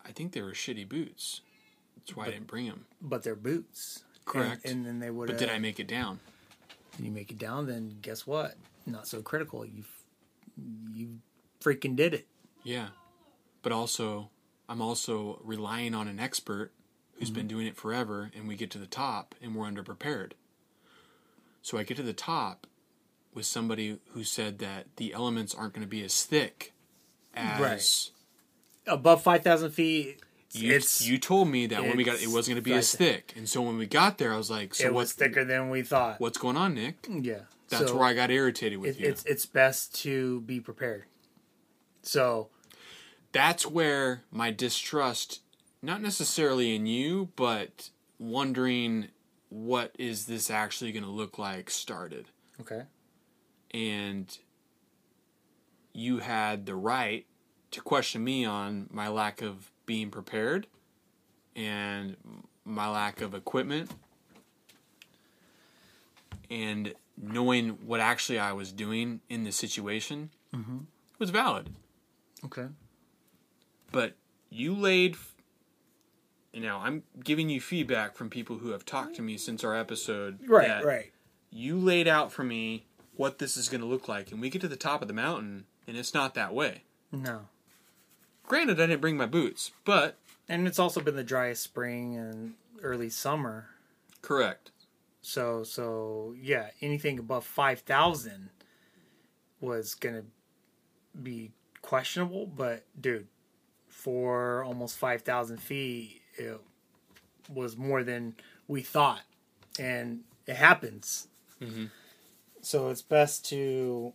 I 0.06 0.12
think 0.12 0.34
they 0.34 0.42
were 0.42 0.52
shitty 0.52 0.88
boots. 0.88 1.42
That's 1.98 2.16
why 2.16 2.26
I 2.26 2.32
didn't 2.32 2.48
bring 2.48 2.68
them. 2.68 2.86
But 3.02 3.24
they're 3.24 3.36
boots. 3.36 4.04
Correct. 4.26 4.66
And, 4.66 4.78
and 4.78 4.86
then 4.86 5.00
they 5.00 5.10
would. 5.10 5.28
But 5.28 5.38
did 5.38 5.50
I 5.50 5.60
make 5.60 5.80
it 5.80 5.88
down? 5.88 6.20
And 6.98 7.06
you 7.06 7.12
make 7.12 7.32
it 7.32 7.38
down, 7.38 7.68
then 7.68 7.98
guess 8.02 8.28
what? 8.28 8.56
Not 8.86 9.08
so 9.08 9.22
critical. 9.22 9.66
You, 9.66 9.84
you 10.94 11.20
freaking 11.62 11.96
did 11.96 12.14
it. 12.14 12.28
Yeah. 12.64 12.90
But 13.62 13.72
also, 13.72 14.30
I'm 14.70 14.82
also 14.82 15.40
relying 15.44 15.96
on 15.96 16.08
an 16.08 16.20
expert 16.20 16.72
who's 17.14 17.30
been 17.30 17.44
mm-hmm. 17.44 17.48
doing 17.48 17.68
it 17.68 17.78
forever, 17.78 18.32
and 18.36 18.48
we 18.48 18.56
get 18.56 18.72
to 18.72 18.78
the 18.78 18.88
top 18.88 19.36
and 19.42 19.56
we're 19.56 19.66
underprepared. 19.66 20.32
So 21.62 21.78
I 21.78 21.84
get 21.84 21.98
to 21.98 22.04
the 22.04 22.14
top 22.14 22.68
with 23.34 23.46
somebody 23.46 24.00
who 24.12 24.24
said 24.24 24.60
that 24.60 24.88
the 24.98 25.14
elements 25.14 25.56
aren't 25.56 25.74
going 25.74 25.86
to 25.86 25.90
be 25.90 26.04
as 26.04 26.24
thick 26.24 26.74
as 27.34 27.60
Right. 27.60 28.12
Above 28.88 29.24
five 29.24 29.44
thousand 29.44 29.72
feet, 29.72 30.20
you, 30.52 30.80
you 31.00 31.18
told 31.18 31.48
me 31.48 31.68
that 31.68 31.82
when 31.82 31.96
we 31.98 32.04
got 32.04 32.22
it 32.22 32.28
wasn't 32.28 32.56
going 32.56 32.64
to 32.64 32.70
be 32.70 32.74
as 32.74 32.94
thick. 32.94 33.34
And 33.36 33.48
so 33.48 33.62
when 33.62 33.78
we 33.78 33.86
got 33.86 34.18
there, 34.18 34.34
I 34.34 34.38
was 34.38 34.50
like, 34.52 34.76
so 34.76 34.86
it 34.88 34.94
what's 34.94 35.12
was 35.12 35.14
thicker 35.14 35.44
than 35.46 35.70
we 35.70 35.82
thought. 35.84 36.20
what's 36.20 36.38
going 36.38 36.58
on, 36.58 36.74
Nick? 36.76 37.08
Yeah, 37.10 37.40
That's 37.70 37.88
So 37.90 37.96
where 37.98 38.06
I 38.06 38.14
got 38.14 38.30
irritated 38.30 38.80
with 38.80 38.98
it, 38.98 39.00
you. 39.00 39.08
it's 39.10 39.24
it's 39.26 39.46
best 39.46 39.96
to 40.04 40.42
be 40.42 40.60
prepared. 40.60 41.06
So 42.02 42.50
that's 43.32 43.66
where 43.66 44.24
my 44.32 44.52
distrust, 44.52 45.42
not 45.82 46.02
necessarily 46.02 46.76
in 46.76 46.86
you, 46.86 47.30
but 47.36 47.90
wondering 48.20 49.08
what 49.50 49.96
is 49.98 50.26
this 50.26 50.50
actually 50.52 50.92
going 50.92 51.04
to 51.04 51.10
look 51.10 51.38
like 51.40 51.70
started. 51.70 52.28
okay, 52.62 52.84
And 53.72 54.38
you 55.94 56.20
had 56.20 56.66
the 56.66 56.76
right 56.76 57.26
to 57.74 57.82
question 57.82 58.24
me 58.24 58.46
on 58.46 58.88
my 58.92 59.08
lack 59.08 59.42
of 59.42 59.72
being 59.86 60.10
prepared 60.10 60.68
and 61.56 62.16
my 62.66 62.90
lack 62.90 63.22
of 63.22 63.34
equipment. 63.36 63.92
and 66.50 66.94
knowing 67.18 67.70
what 67.86 68.00
actually 68.00 68.40
I 68.40 68.54
was 68.54 68.72
doing 68.72 69.22
in 69.30 69.44
the 69.44 69.52
situation 69.52 70.30
mm-hmm. 70.54 70.80
was 71.20 71.30
valid. 71.30 71.70
Okay. 72.46 72.68
But 73.92 74.16
you 74.50 74.76
laid. 74.76 75.16
You 76.52 76.62
know, 76.62 76.78
I'm 76.78 77.02
giving 77.24 77.50
you 77.50 77.60
feedback 77.60 78.16
from 78.16 78.30
people 78.30 78.60
who 78.60 78.70
have 78.70 78.86
talked 78.86 79.16
to 79.16 79.24
me 79.24 79.38
since 79.38 79.64
our 79.64 79.76
episode. 79.76 80.40
Right. 80.48 80.84
Right. 80.84 81.12
You 81.50 81.80
laid 81.80 82.08
out 82.08 82.32
for 82.32 82.44
me 82.44 82.86
what 83.16 83.40
this 83.40 83.58
is 83.58 83.70
going 83.70 83.82
to 83.82 83.88
look 83.88 84.08
like, 84.08 84.32
and 84.32 84.40
we 84.40 84.50
get 84.50 84.62
to 84.62 84.68
the 84.68 84.76
top 84.76 85.02
of 85.02 85.08
the 85.08 85.14
mountain, 85.14 85.66
and 85.88 85.98
it's 85.98 86.14
not 86.14 86.36
that 86.36 86.54
way. 86.54 86.84
No. 87.12 87.42
Granted, 88.46 88.80
I 88.80 88.88
didn't 88.88 89.02
bring 89.02 89.18
my 89.18 89.26
boots, 89.26 89.72
but 89.86 90.18
And 90.50 90.68
it's 90.68 90.80
also 90.80 91.02
been 91.02 91.16
the 91.16 91.24
driest 91.24 91.64
spring 91.64 92.16
and 92.18 92.54
early 92.82 93.10
summer. 93.10 93.70
correct. 94.22 94.72
So 95.22 95.64
so 95.64 96.36
yeah, 96.40 96.68
anything 96.82 97.18
above 97.18 97.46
five 97.46 97.80
thousand 97.80 98.50
was 99.62 99.96
gonna 99.96 100.24
be 101.22 101.52
questionable. 101.82 102.46
But 102.46 102.84
dude, 103.00 103.28
for 103.88 104.64
almost 104.66 104.98
five 104.98 105.22
thousand 105.22 105.62
feet, 105.62 106.22
it 106.36 106.60
was 107.50 107.78
more 107.78 108.04
than 108.04 108.36
we 108.68 108.82
thought, 108.82 109.22
and 109.80 110.22
it 110.46 110.58
happens. 110.58 111.28
Mm-hmm. 111.62 111.86
So 112.62 112.90
it's 112.90 113.02
best 113.02 113.46
to 113.50 114.12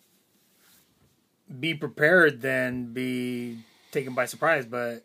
be 1.59 1.73
prepared 1.75 2.43
than 2.43 2.93
be 2.93 3.61
taken 3.91 4.15
by 4.15 4.27
surprise. 4.27 4.67
But 4.67 5.05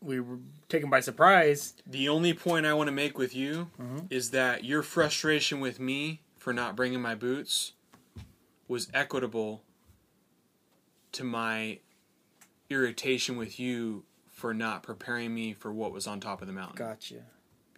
we 0.00 0.20
were 0.20 0.38
taken 0.68 0.90
by 0.90 1.00
surprise. 1.00 1.74
The 1.86 2.08
only 2.08 2.34
point 2.34 2.66
I 2.66 2.74
want 2.74 2.88
to 2.88 2.92
make 2.92 3.18
with 3.18 3.34
you 3.34 3.70
is 4.10 4.30
that 4.30 4.64
your 4.64 4.82
frustration 4.82 5.60
with 5.60 5.80
me 5.80 6.20
for 6.36 6.52
not 6.52 6.76
bringing 6.76 7.00
my 7.00 7.14
boots 7.14 7.72
was 8.68 8.88
equitable 8.92 9.62
to 11.12 11.24
my 11.24 11.78
irritation 12.68 13.36
with 13.36 13.58
you 13.58 14.04
for 14.26 14.52
not 14.52 14.82
preparing 14.82 15.34
me 15.34 15.52
for 15.54 15.72
what 15.72 15.92
was 15.92 16.06
on 16.06 16.20
top 16.20 16.40
of 16.42 16.46
the 16.46 16.52
mountain. 16.52 16.76
Gotcha. 16.76 17.22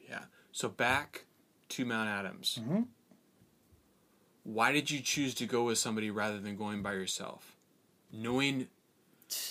Yeah. 0.09 0.25
So 0.51 0.69
back 0.69 1.27
to 1.71 1.85
Mount 1.85 2.09
Adams. 2.09 2.59
Mhm. 2.61 2.89
Why 4.43 4.73
did 4.73 4.91
you 4.91 5.01
choose 5.01 5.35
to 5.35 5.47
go 5.47 5.65
with 5.65 5.79
somebody 5.79 6.11
rather 6.11 6.41
than 6.41 6.57
going 6.57 6.83
by 6.83 6.95
yourself? 6.95 7.57
Knowing 8.11 8.69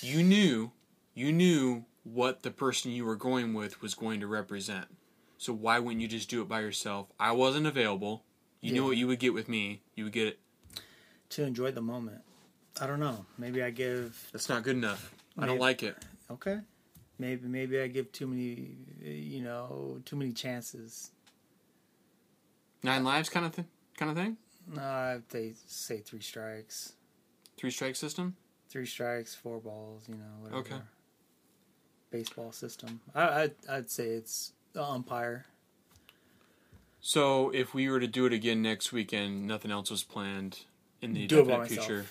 you 0.01 0.23
knew 0.23 0.71
you 1.17 1.31
knew 1.33 1.83
what 2.03 2.43
the 2.43 2.51
person 2.51 2.91
you 2.91 3.03
were 3.03 3.15
going 3.15 3.55
with 3.55 3.81
was 3.81 3.95
going 3.95 4.19
to 4.19 4.27
represent. 4.27 4.85
So 5.39 5.51
why 5.51 5.79
wouldn't 5.79 5.99
you 6.01 6.07
just 6.07 6.29
do 6.29 6.43
it 6.43 6.47
by 6.47 6.59
yourself? 6.61 7.07
I 7.19 7.31
wasn't 7.31 7.65
available. 7.65 8.23
You 8.61 8.71
knew 8.71 8.85
what 8.85 8.97
you 8.97 9.07
would 9.07 9.17
get 9.19 9.33
with 9.33 9.49
me. 9.49 9.81
You 9.95 10.03
would 10.03 10.13
get 10.13 10.27
it. 10.27 10.39
to 11.31 11.43
enjoy 11.43 11.71
the 11.71 11.81
moment. 11.81 12.21
I 12.79 12.85
don't 12.85 12.99
know. 12.99 13.25
Maybe 13.39 13.63
I 13.63 13.71
give 13.71 14.29
That's 14.31 14.47
not 14.47 14.61
good 14.61 14.75
enough. 14.75 15.11
I 15.39 15.47
don't 15.47 15.59
like 15.59 15.81
it. 15.81 15.97
okay. 16.29 16.59
Maybe 17.19 17.47
maybe 17.47 17.79
I 17.81 17.87
give 17.87 18.11
too 18.11 18.27
many, 18.27 18.75
uh, 19.03 19.09
you 19.09 19.41
know, 19.41 19.99
too 20.05 20.15
many 20.15 20.33
chances. 20.33 21.09
Nine 22.83 23.03
lives 23.03 23.29
kind 23.29 23.45
of 23.45 23.55
th- 23.55 23.67
kind 23.97 24.11
of 24.11 24.17
thing. 24.17 24.37
No, 24.67 24.81
I 24.83 25.19
they 25.29 25.53
say 25.65 25.99
three 26.01 26.21
strikes, 26.21 26.93
Three 27.57 27.71
strike 27.71 27.95
system. 27.95 28.35
three 28.69 28.85
strikes, 28.85 29.33
four 29.33 29.59
balls. 29.59 30.03
You 30.07 30.15
know, 30.15 30.31
whatever. 30.41 30.59
Okay. 30.61 30.75
Baseball 32.09 32.51
system. 32.51 33.01
I 33.13 33.41
I'd, 33.43 33.51
I'd 33.69 33.89
say 33.89 34.07
it's 34.07 34.53
the 34.73 34.83
umpire. 34.83 35.45
So 37.01 37.49
if 37.51 37.73
we 37.73 37.89
were 37.89 37.99
to 37.99 38.07
do 38.07 38.25
it 38.25 38.33
again 38.33 38.61
next 38.61 38.91
weekend, 38.91 39.45
nothing 39.47 39.71
else 39.71 39.89
was 39.91 40.03
planned 40.03 40.59
in 41.01 41.13
the 41.13 41.27
Do 41.27 41.39
it 41.39 41.47
by 41.47 41.57
myself. 41.57 41.85
future. 41.87 42.05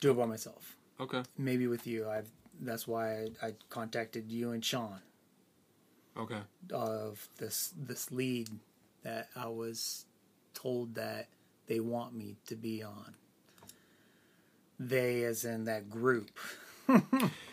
Do 0.00 0.10
it 0.10 0.14
by 0.14 0.26
myself. 0.26 0.76
Okay. 1.00 1.22
Maybe 1.38 1.66
with 1.66 1.86
you. 1.86 2.08
I've. 2.08 2.28
That's 2.60 2.86
why 2.86 3.12
I, 3.14 3.28
I 3.42 3.54
contacted 3.70 4.30
you 4.30 4.50
and 4.52 4.64
Sean 4.64 5.00
Okay. 6.16 6.40
of 6.72 7.26
this 7.38 7.72
this 7.76 8.12
lead 8.12 8.50
that 9.02 9.28
I 9.34 9.46
was 9.48 10.04
told 10.54 10.94
that 10.94 11.26
they 11.66 11.80
want 11.80 12.14
me 12.14 12.36
to 12.46 12.54
be 12.54 12.82
on. 12.82 13.14
They, 14.78 15.24
as 15.24 15.44
in 15.44 15.64
that 15.64 15.88
group. 15.90 16.30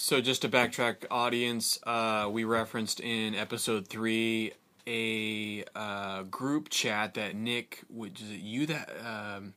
So 0.00 0.20
just 0.20 0.42
to 0.42 0.48
backtrack, 0.48 1.06
audience, 1.10 1.80
uh, 1.82 2.28
we 2.30 2.44
referenced 2.44 3.00
in 3.00 3.34
episode 3.34 3.88
three 3.88 4.52
a 4.86 5.64
uh, 5.74 6.22
group 6.22 6.68
chat 6.68 7.14
that 7.14 7.34
Nick, 7.34 7.82
which 7.90 8.22
is 8.22 8.30
it 8.30 8.38
you 8.38 8.66
that 8.66 8.90
um, 9.04 9.54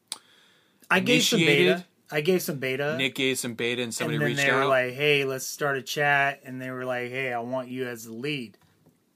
I 0.89 0.99
gave 0.99 1.21
some 1.21 1.41
beta. 1.41 1.85
I 2.11 2.21
gave 2.21 2.41
some 2.41 2.57
beta. 2.57 2.97
Nick 2.97 3.13
gave 3.13 3.37
some 3.37 3.53
beta 3.53 3.83
and 3.83 3.93
somebody 3.93 4.15
and 4.15 4.25
reached 4.25 4.41
they 4.41 4.51
were 4.51 4.63
out. 4.63 4.69
like, 4.69 4.93
"Hey, 4.93 5.25
let's 5.25 5.45
start 5.45 5.77
a 5.77 5.81
chat." 5.83 6.41
And 6.43 6.59
they 6.59 6.71
were 6.71 6.85
like, 6.85 7.11
"Hey, 7.11 7.31
I 7.31 7.39
want 7.39 7.69
you 7.69 7.87
as 7.87 8.05
the 8.05 8.13
lead." 8.13 8.57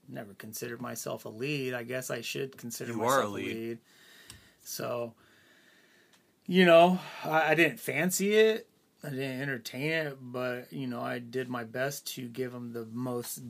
Never 0.08 0.32
considered 0.34 0.80
myself 0.80 1.24
a 1.24 1.28
lead. 1.28 1.74
I 1.74 1.82
guess 1.82 2.08
I 2.08 2.20
should 2.20 2.56
consider 2.56 2.92
You 2.92 2.98
myself 2.98 3.14
are 3.14 3.22
a 3.22 3.28
lead. 3.28 3.78
So, 4.62 5.14
you 6.46 6.64
know, 6.64 7.00
I, 7.24 7.50
I 7.50 7.54
didn't 7.56 7.80
fancy 7.80 8.36
it. 8.36 8.68
I 9.06 9.10
didn't 9.10 9.40
entertain 9.40 9.90
it, 9.92 10.18
but 10.20 10.72
you 10.72 10.88
know, 10.88 11.00
I 11.00 11.20
did 11.20 11.48
my 11.48 11.62
best 11.64 12.06
to 12.16 12.26
give 12.28 12.52
them 12.52 12.72
the 12.72 12.86
most 12.92 13.40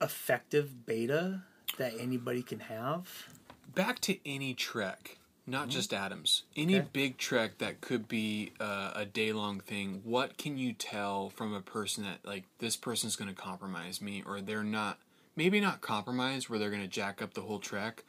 effective 0.00 0.86
beta 0.86 1.42
that 1.78 1.92
anybody 1.98 2.42
can 2.42 2.60
have. 2.60 3.28
Back 3.74 3.98
to 4.00 4.16
any 4.26 4.54
trek, 4.54 5.18
not 5.46 5.68
just 5.68 5.92
Adams. 5.92 6.44
Any 6.56 6.76
Okay. 6.76 6.88
big 6.92 7.18
trek 7.18 7.58
that 7.58 7.80
could 7.80 8.08
be 8.08 8.52
uh, 8.60 8.92
a 8.94 9.04
day 9.04 9.32
long 9.32 9.60
thing. 9.60 10.00
What 10.04 10.38
can 10.38 10.56
you 10.56 10.72
tell 10.72 11.28
from 11.30 11.52
a 11.52 11.60
person 11.60 12.04
that 12.04 12.24
like 12.24 12.44
this 12.58 12.76
person's 12.76 13.16
going 13.16 13.28
to 13.28 13.40
compromise 13.40 14.00
me, 14.00 14.22
or 14.24 14.40
they're 14.40 14.64
not? 14.64 14.98
Maybe 15.36 15.60
not 15.60 15.80
compromise 15.80 16.48
where 16.48 16.58
they're 16.58 16.70
going 16.70 16.82
to 16.82 16.88
jack 16.88 17.20
up 17.20 17.34
the 17.34 17.40
whole 17.42 17.58
trek, 17.58 18.04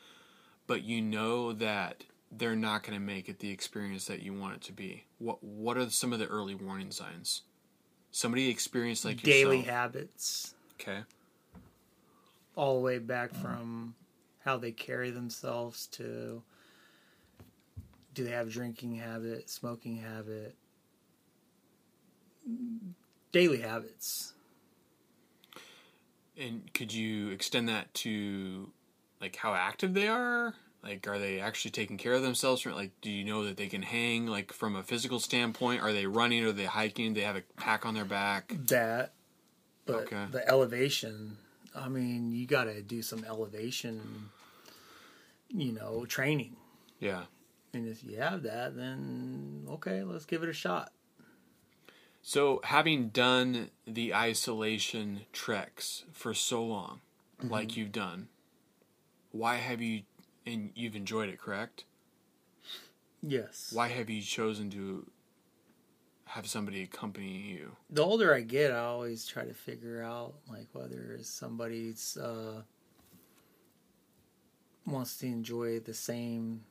but 0.67 0.84
you 0.84 1.02
know 1.02 1.52
that 1.54 2.04
they're 2.32 2.56
not 2.56 2.84
going 2.84 2.93
to 2.93 3.04
make 3.04 3.30
it 3.30 3.39
the 3.39 3.50
experience 3.50 4.06
that 4.06 4.21
you 4.21 4.34
want 4.34 4.56
it 4.56 4.62
to 4.62 4.74
be. 4.74 5.06
What 5.19 5.43
What 5.43 5.78
are 5.78 5.89
some 5.89 6.13
of 6.13 6.19
the 6.19 6.28
early 6.28 6.56
warning 6.56 6.91
signs? 6.91 7.43
Somebody 8.12 8.49
experienced 8.49 9.04
like 9.06 9.21
Daily 9.21 9.58
yourself. 9.58 9.75
habits. 9.75 10.56
Okay. 10.80 11.01
all 12.56 12.75
the 12.75 12.82
way 12.82 12.97
back 12.99 13.34
from 13.34 13.95
how 14.45 14.58
they 14.58 14.71
carry 14.71 15.10
themselves 15.12 15.88
to 15.88 16.41
do 18.13 18.23
they 18.23 18.32
have 18.32 18.49
drinking 18.51 18.95
habit, 18.95 19.49
smoking 19.49 19.97
habit, 19.97 20.56
daily 23.34 23.60
habits. 23.62 24.34
And 26.38 26.73
could 26.73 26.93
you 26.93 27.30
extend 27.30 27.67
that 27.69 27.93
to 27.95 28.71
like 29.19 29.36
how 29.38 29.54
active 29.54 29.93
they 29.93 30.08
are? 30.08 30.54
Like, 30.86 31.08
are 31.08 31.17
they 31.17 31.39
actually 31.39 31.71
taking 31.71 31.98
care 31.98 32.13
of 32.13 32.21
themselves? 32.21 32.62
From, 32.62 32.74
like, 32.74 32.91
do 33.02 33.10
you 33.10 33.26
know 33.26 33.43
that 33.43 33.58
they 33.58 33.67
can 33.67 33.82
hang? 33.82 34.28
Like, 34.28 34.54
from 34.54 34.76
a 34.76 34.84
physical 34.84 35.19
standpoint, 35.19 35.82
are 35.82 35.91
they 35.91 36.06
running? 36.06 36.45
Are 36.45 36.52
they 36.52 36.65
hiking? 36.65 37.13
Do 37.13 37.21
they 37.21 37.26
have 37.26 37.36
a 37.36 37.43
pack 37.58 37.86
on 37.88 37.95
their 37.95 38.06
back? 38.06 38.56
That, 38.67 39.13
but 39.88 40.04
Okay. 40.04 40.26
the 40.32 40.48
elevation. 40.48 41.38
I 41.76 41.89
mean, 41.89 42.32
you 42.32 42.45
got 42.45 42.65
to 42.65 42.84
do 42.84 43.02
some 43.02 43.26
elevation, 43.26 44.30
you 45.50 45.71
know, 45.71 46.06
training. 46.06 46.56
Yeah. 47.00 47.24
And 47.74 47.88
if 47.88 48.04
you 48.04 48.17
have 48.17 48.43
that, 48.43 48.78
then 48.78 49.65
okay, 49.69 50.04
let's 50.04 50.26
give 50.26 50.43
it 50.43 50.50
a 50.50 50.54
shot. 50.54 50.91
So, 52.21 52.62
having 52.63 53.10
done 53.10 53.69
the 53.86 54.15
isolation 54.15 55.21
treks 55.34 56.06
for 56.13 56.34
so 56.34 56.63
long, 56.63 57.02
like 57.43 57.69
mm-hmm. 57.69 57.80
you've 57.80 57.91
done, 57.91 58.30
why 59.32 59.58
have 59.58 59.82
you? 59.82 60.04
And 60.45 60.71
you've 60.75 60.95
enjoyed 60.95 61.29
it, 61.29 61.39
correct? 61.39 61.86
Yes. 63.23 63.71
Why 63.73 63.88
have 63.88 64.10
you 64.10 64.21
chosen 64.21 64.69
to 64.71 65.10
have 66.25 66.47
somebody 66.47 66.84
accompany 66.84 67.31
you? 67.38 67.75
the 67.89 68.03
older 68.03 68.34
I 68.34 68.41
get, 68.41 68.71
I 68.71 68.79
always 68.79 69.25
try 69.25 69.45
to 69.45 69.53
figure 69.53 70.01
out 70.03 70.36
like 70.49 70.67
whether 70.73 71.17
somebody's 71.23 72.17
uh, 72.17 72.62
wants 74.86 75.17
to 75.19 75.27
enjoy 75.27 75.79
the 75.79 75.93
same 75.93 76.62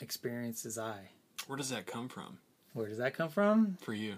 experience 0.00 0.64
as 0.66 0.78
I. 0.78 1.10
Where 1.46 1.56
does 1.56 1.70
that 1.70 1.86
come 1.86 2.08
from 2.08 2.38
Where 2.72 2.88
does 2.88 2.98
that 2.98 3.14
come 3.14 3.28
from? 3.28 3.76
for 3.80 3.92
you? 3.94 4.14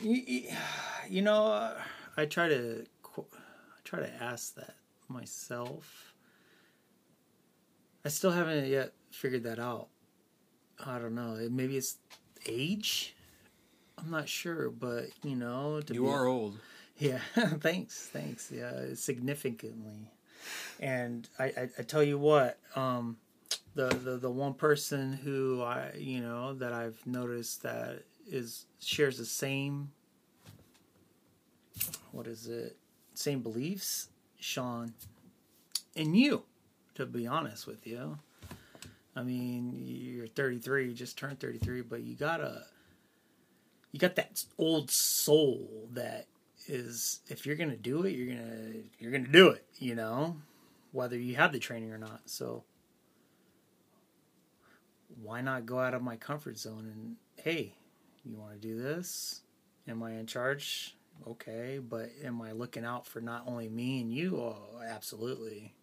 You, 0.00 0.44
you- 1.08 1.22
know, 1.22 1.74
I 2.16 2.26
try 2.26 2.48
to 2.48 2.84
I 3.18 3.22
try 3.84 4.00
to 4.00 4.22
ask 4.22 4.54
that 4.54 4.74
myself. 5.08 6.09
I 8.04 8.08
still 8.08 8.30
haven't 8.30 8.66
yet 8.66 8.92
figured 9.10 9.44
that 9.44 9.58
out. 9.58 9.88
I 10.84 10.98
don't 10.98 11.14
know. 11.14 11.36
Maybe 11.50 11.76
it's 11.76 11.98
age. 12.46 13.14
I'm 13.98 14.10
not 14.10 14.28
sure, 14.28 14.70
but 14.70 15.06
you 15.22 15.36
know, 15.36 15.80
to 15.82 15.94
You 15.94 16.04
be- 16.04 16.08
are 16.08 16.26
old. 16.26 16.58
Yeah, 16.98 17.20
thanks, 17.60 18.08
thanks. 18.12 18.52
Yeah, 18.54 18.92
significantly. 18.94 20.10
And 20.78 21.26
I, 21.38 21.44
I, 21.44 21.68
I 21.78 21.82
tell 21.82 22.02
you 22.02 22.18
what, 22.18 22.58
um, 22.76 23.16
the, 23.74 23.88
the 23.88 24.18
the 24.18 24.30
one 24.30 24.52
person 24.52 25.14
who 25.14 25.62
I 25.62 25.92
you 25.96 26.20
know 26.20 26.52
that 26.54 26.74
I've 26.74 27.00
noticed 27.06 27.62
that 27.62 28.02
is 28.28 28.66
shares 28.80 29.16
the 29.16 29.24
same 29.24 29.92
what 32.12 32.26
is 32.26 32.48
it 32.48 32.76
same 33.14 33.40
beliefs, 33.40 34.08
Sean, 34.38 34.92
and 35.96 36.14
you, 36.16 36.42
to 37.00 37.06
be 37.06 37.26
honest 37.26 37.66
with 37.66 37.86
you. 37.86 38.18
I 39.16 39.22
mean, 39.22 39.74
you're 39.84 40.28
33, 40.28 40.88
you 40.88 40.94
just 40.94 41.18
turned 41.18 41.40
33, 41.40 41.82
but 41.82 42.02
you 42.02 42.14
got 42.14 42.40
a 42.40 42.62
you 43.92 43.98
got 43.98 44.14
that 44.14 44.44
old 44.56 44.90
soul 44.90 45.88
that 45.94 46.26
is 46.68 47.20
if 47.28 47.44
you're 47.44 47.56
going 47.56 47.70
to 47.70 47.76
do 47.76 48.04
it, 48.04 48.10
you're 48.10 48.34
going 48.34 48.38
to 48.38 48.82
you're 49.02 49.10
going 49.10 49.24
to 49.24 49.32
do 49.32 49.48
it, 49.48 49.64
you 49.78 49.94
know, 49.94 50.36
whether 50.92 51.18
you 51.18 51.34
have 51.36 51.52
the 51.52 51.58
training 51.58 51.90
or 51.90 51.98
not. 51.98 52.20
So 52.26 52.64
why 55.20 55.40
not 55.40 55.66
go 55.66 55.80
out 55.80 55.94
of 55.94 56.02
my 56.02 56.16
comfort 56.16 56.58
zone 56.58 56.90
and 56.92 57.16
hey, 57.44 57.74
you 58.24 58.36
want 58.36 58.52
to 58.52 58.58
do 58.58 58.80
this? 58.80 59.40
Am 59.88 60.02
I 60.02 60.12
in 60.12 60.26
charge? 60.26 60.96
Okay, 61.26 61.80
but 61.82 62.10
am 62.22 62.40
I 62.40 62.52
looking 62.52 62.84
out 62.84 63.06
for 63.06 63.20
not 63.20 63.44
only 63.46 63.68
me 63.68 64.00
and 64.00 64.12
you? 64.12 64.36
Oh, 64.38 64.80
absolutely. 64.88 65.74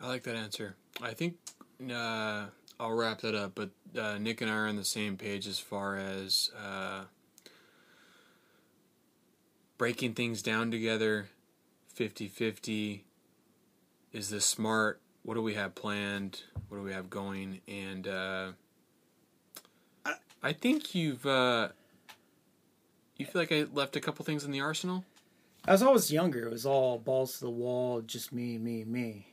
I 0.00 0.08
like 0.08 0.22
that 0.24 0.36
answer. 0.36 0.76
I 1.00 1.14
think 1.14 1.36
uh, 1.90 2.46
I'll 2.78 2.92
wrap 2.92 3.20
that 3.22 3.34
up, 3.34 3.52
but 3.54 3.70
uh, 3.98 4.18
Nick 4.18 4.40
and 4.40 4.50
I 4.50 4.54
are 4.54 4.66
on 4.66 4.76
the 4.76 4.84
same 4.84 5.16
page 5.16 5.46
as 5.46 5.58
far 5.58 5.96
as 5.96 6.50
uh, 6.56 7.04
breaking 9.78 10.14
things 10.14 10.42
down 10.42 10.70
together 10.70 11.28
50 11.94 12.28
50. 12.28 13.04
Is 14.12 14.30
this 14.30 14.44
smart? 14.44 15.00
What 15.22 15.34
do 15.34 15.42
we 15.42 15.54
have 15.54 15.74
planned? 15.74 16.42
What 16.68 16.78
do 16.78 16.82
we 16.82 16.92
have 16.92 17.10
going? 17.10 17.60
And 17.66 18.06
uh, 18.06 18.52
I 20.42 20.52
think 20.52 20.94
you've. 20.94 21.26
Uh, 21.26 21.68
you 23.16 23.24
feel 23.24 23.40
like 23.42 23.52
I 23.52 23.64
left 23.72 23.96
a 23.96 24.00
couple 24.00 24.24
things 24.24 24.44
in 24.44 24.50
the 24.50 24.60
arsenal? 24.60 25.04
As 25.66 25.82
I 25.82 25.90
was 25.90 26.12
younger, 26.12 26.46
it 26.46 26.50
was 26.50 26.66
all 26.66 26.98
balls 26.98 27.38
to 27.38 27.40
the 27.40 27.50
wall, 27.50 28.02
just 28.02 28.32
me, 28.32 28.58
me, 28.58 28.84
me. 28.84 29.26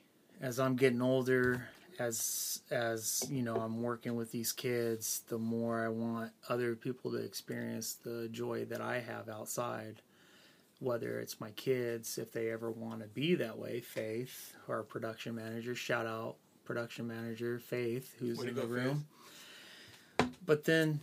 As 0.44 0.60
I'm 0.60 0.76
getting 0.76 1.02
older, 1.02 1.70
as 2.00 2.60
as 2.70 3.24
you 3.30 3.42
know, 3.42 3.56
I'm 3.56 3.82
working 3.82 4.16
with 4.16 4.34
these 4.34 4.52
kids, 4.52 5.22
the 5.30 5.38
more 5.38 5.86
I 5.86 5.88
want 5.88 6.34
other 6.50 6.76
people 6.76 7.12
to 7.12 7.18
experience 7.18 7.94
the 7.94 8.28
joy 8.30 8.66
that 8.66 8.82
I 8.82 9.00
have 9.00 9.30
outside. 9.30 10.02
Whether 10.80 11.18
it's 11.22 11.40
my 11.40 11.52
kids, 11.52 12.18
if 12.18 12.34
they 12.34 12.52
ever 12.52 12.70
want 12.70 13.00
to 13.04 13.08
be 13.08 13.36
that 13.36 13.58
way, 13.58 13.80
Faith, 13.80 14.54
our 14.68 14.84
production 14.84 15.34
manager, 15.34 15.76
shout 15.76 16.06
out 16.06 16.36
production 16.66 17.08
manager 17.08 17.58
Faith, 17.58 18.14
who's 18.20 18.42
in 18.42 18.54
the 18.54 18.68
room. 18.68 19.06
But 20.46 20.66
then 20.66 21.00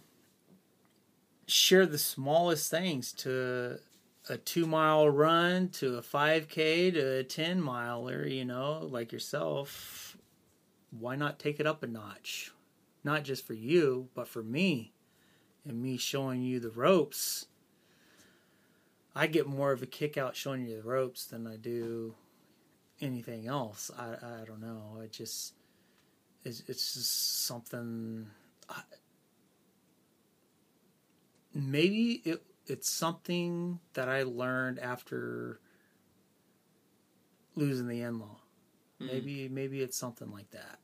share 1.47 1.87
the 1.87 1.97
smallest 1.97 2.71
things 2.71 3.11
to 3.13 3.79
a 4.31 4.39
two 4.39 4.65
mile 4.65 5.11
run 5.11 5.69
to 5.69 5.97
a 5.97 6.03
5k 6.03 6.95
to 6.95 7.19
a 7.19 7.25
10 7.25 7.61
miler 7.61 8.25
you 8.27 8.45
know 8.45 8.89
like 8.91 9.11
yourself 9.11 10.17
why 10.91 11.17
not 11.17 11.39
take 11.39 11.61
it 11.61 11.67
up 11.67 11.83
a 11.83 11.87
notch? 11.87 12.53
Not 13.05 13.25
just 13.25 13.47
for 13.47 13.55
you 13.55 14.09
but 14.15 14.29
for 14.29 14.43
me 14.43 14.93
and 15.67 15.83
me 15.83 15.97
showing 15.97 16.43
you 16.43 16.61
the 16.61 16.71
ropes. 16.71 17.47
I 19.15 19.27
get 19.27 19.47
more 19.47 19.73
of 19.73 19.83
a 19.83 19.87
kick 19.87 20.17
out 20.17 20.37
showing 20.37 20.67
you 20.67 20.77
the 20.77 20.89
ropes 20.89 21.27
than 21.27 21.47
i 21.47 21.57
do 21.57 22.15
anything 23.01 23.47
else. 23.49 23.91
I, 23.99 24.43
I 24.43 24.45
don't 24.47 24.61
know. 24.61 25.01
It 25.03 25.13
just 25.13 25.55
it's, 26.45 26.63
it's 26.69 26.95
just 26.95 27.47
something 27.47 28.27
I, 28.69 28.83
maybe 31.53 32.23
it 32.25 32.43
it's 32.71 32.89
something 32.89 33.81
that 33.95 34.09
I 34.09 34.23
learned 34.23 34.79
after 34.79 35.61
losing 37.57 37.89
the 37.89 38.01
in-law. 38.01 38.37
Maybe 38.99 39.49
maybe 39.49 39.81
it's 39.81 39.97
something 39.97 40.31
like 40.31 40.51
that. 40.51 40.79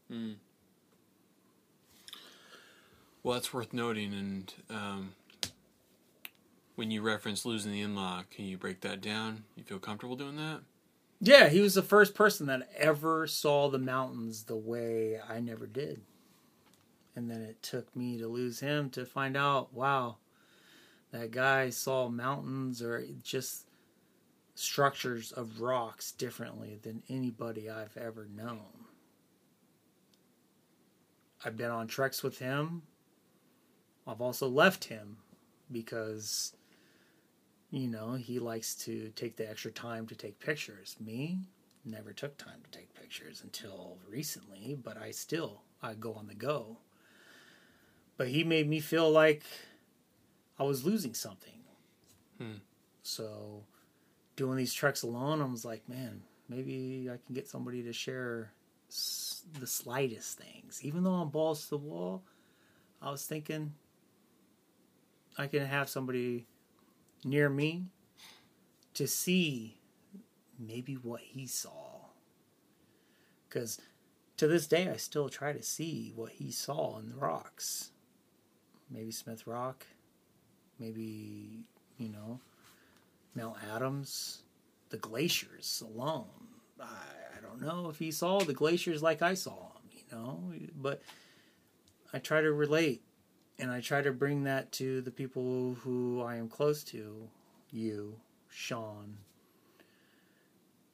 Well, 3.22 3.34
that's 3.34 3.52
worth 3.52 3.72
noting. 3.74 4.14
And 4.14 4.54
um, 4.70 5.14
when 6.76 6.90
you 6.90 7.02
reference 7.02 7.44
losing 7.44 7.72
the 7.72 7.82
in-law, 7.82 8.22
can 8.30 8.46
you 8.46 8.56
break 8.56 8.80
that 8.80 9.00
down? 9.00 9.44
You 9.54 9.64
feel 9.64 9.78
comfortable 9.78 10.16
doing 10.16 10.36
that? 10.36 10.60
Yeah, 11.20 11.48
he 11.48 11.60
was 11.60 11.74
the 11.74 11.82
first 11.82 12.14
person 12.14 12.46
that 12.46 12.68
ever 12.76 13.26
saw 13.26 13.68
the 13.68 13.78
mountains 13.78 14.44
the 14.44 14.56
way 14.56 15.18
I 15.28 15.40
never 15.40 15.66
did. 15.66 16.02
And 17.14 17.30
then 17.30 17.40
it 17.42 17.62
took 17.62 17.94
me 17.96 18.18
to 18.18 18.28
lose 18.28 18.60
him 18.60 18.90
to 18.90 19.04
find 19.04 19.36
out, 19.36 19.74
wow, 19.74 20.18
that 21.16 21.30
guy 21.30 21.70
saw 21.70 22.08
mountains 22.08 22.82
or 22.82 23.04
just 23.22 23.66
structures 24.54 25.32
of 25.32 25.60
rocks 25.60 26.12
differently 26.12 26.78
than 26.82 27.02
anybody 27.08 27.68
I've 27.68 27.96
ever 27.96 28.26
known. 28.34 28.86
I've 31.44 31.56
been 31.56 31.70
on 31.70 31.86
treks 31.86 32.22
with 32.22 32.38
him. 32.38 32.82
I've 34.06 34.20
also 34.20 34.48
left 34.48 34.84
him 34.84 35.18
because, 35.70 36.54
you 37.70 37.88
know, 37.88 38.14
he 38.14 38.38
likes 38.38 38.74
to 38.86 39.10
take 39.10 39.36
the 39.36 39.48
extra 39.48 39.70
time 39.70 40.06
to 40.06 40.14
take 40.14 40.38
pictures. 40.38 40.96
Me, 40.98 41.40
never 41.84 42.12
took 42.12 42.36
time 42.36 42.60
to 42.64 42.78
take 42.78 42.94
pictures 42.94 43.42
until 43.44 43.98
recently, 44.08 44.76
but 44.82 44.96
I 44.96 45.10
still 45.10 45.62
I 45.82 45.94
go 45.94 46.14
on 46.14 46.26
the 46.26 46.34
go. 46.34 46.78
But 48.16 48.28
he 48.28 48.44
made 48.44 48.68
me 48.68 48.80
feel 48.80 49.10
like 49.10 49.44
I 50.58 50.64
was 50.64 50.84
losing 50.84 51.14
something. 51.14 51.60
Hmm. 52.38 52.58
So 53.02 53.64
doing 54.36 54.56
these 54.56 54.74
treks 54.74 55.02
alone, 55.02 55.40
I 55.40 55.44
was 55.46 55.64
like, 55.64 55.88
man, 55.88 56.22
maybe 56.48 57.08
I 57.10 57.18
can 57.24 57.34
get 57.34 57.48
somebody 57.48 57.82
to 57.84 57.92
share 57.92 58.52
s- 58.88 59.42
the 59.58 59.66
slightest 59.66 60.38
things. 60.38 60.80
Even 60.82 61.04
though 61.04 61.14
I'm 61.14 61.28
balls 61.30 61.64
to 61.64 61.70
the 61.70 61.78
wall, 61.78 62.22
I 63.00 63.10
was 63.10 63.24
thinking 63.26 63.74
I 65.38 65.46
can 65.46 65.66
have 65.66 65.88
somebody 65.88 66.46
near 67.24 67.48
me 67.48 67.86
to 68.94 69.06
see 69.06 69.78
maybe 70.58 70.94
what 70.94 71.20
he 71.20 71.46
saw. 71.46 72.00
Because 73.48 73.80
to 74.36 74.46
this 74.46 74.66
day, 74.66 74.88
I 74.88 74.96
still 74.96 75.28
try 75.28 75.52
to 75.52 75.62
see 75.62 76.12
what 76.14 76.32
he 76.32 76.50
saw 76.50 76.98
in 76.98 77.10
the 77.10 77.16
rocks. 77.16 77.90
Maybe 78.90 79.10
Smith 79.10 79.46
Rock, 79.46 79.86
maybe, 80.78 81.64
you 81.98 82.08
know, 82.08 82.40
Mount 83.34 83.56
Adams, 83.74 84.42
the 84.90 84.96
glaciers 84.96 85.82
alone. 85.84 86.26
I, 86.80 86.84
I 86.84 87.40
don't 87.40 87.60
know 87.60 87.88
if 87.88 87.98
he 87.98 88.10
saw 88.10 88.40
the 88.40 88.54
glaciers 88.54 89.02
like 89.02 89.22
I 89.22 89.34
saw 89.34 89.54
them, 89.54 89.90
you 89.92 90.02
know, 90.10 90.52
but 90.80 91.02
I 92.12 92.18
try 92.18 92.40
to 92.40 92.52
relate 92.52 93.02
and 93.58 93.70
I 93.70 93.80
try 93.80 94.02
to 94.02 94.12
bring 94.12 94.44
that 94.44 94.72
to 94.72 95.00
the 95.00 95.10
people 95.10 95.76
who 95.82 96.22
I 96.22 96.36
am 96.36 96.48
close 96.48 96.82
to, 96.84 97.28
you, 97.70 98.16
Sean. 98.48 99.16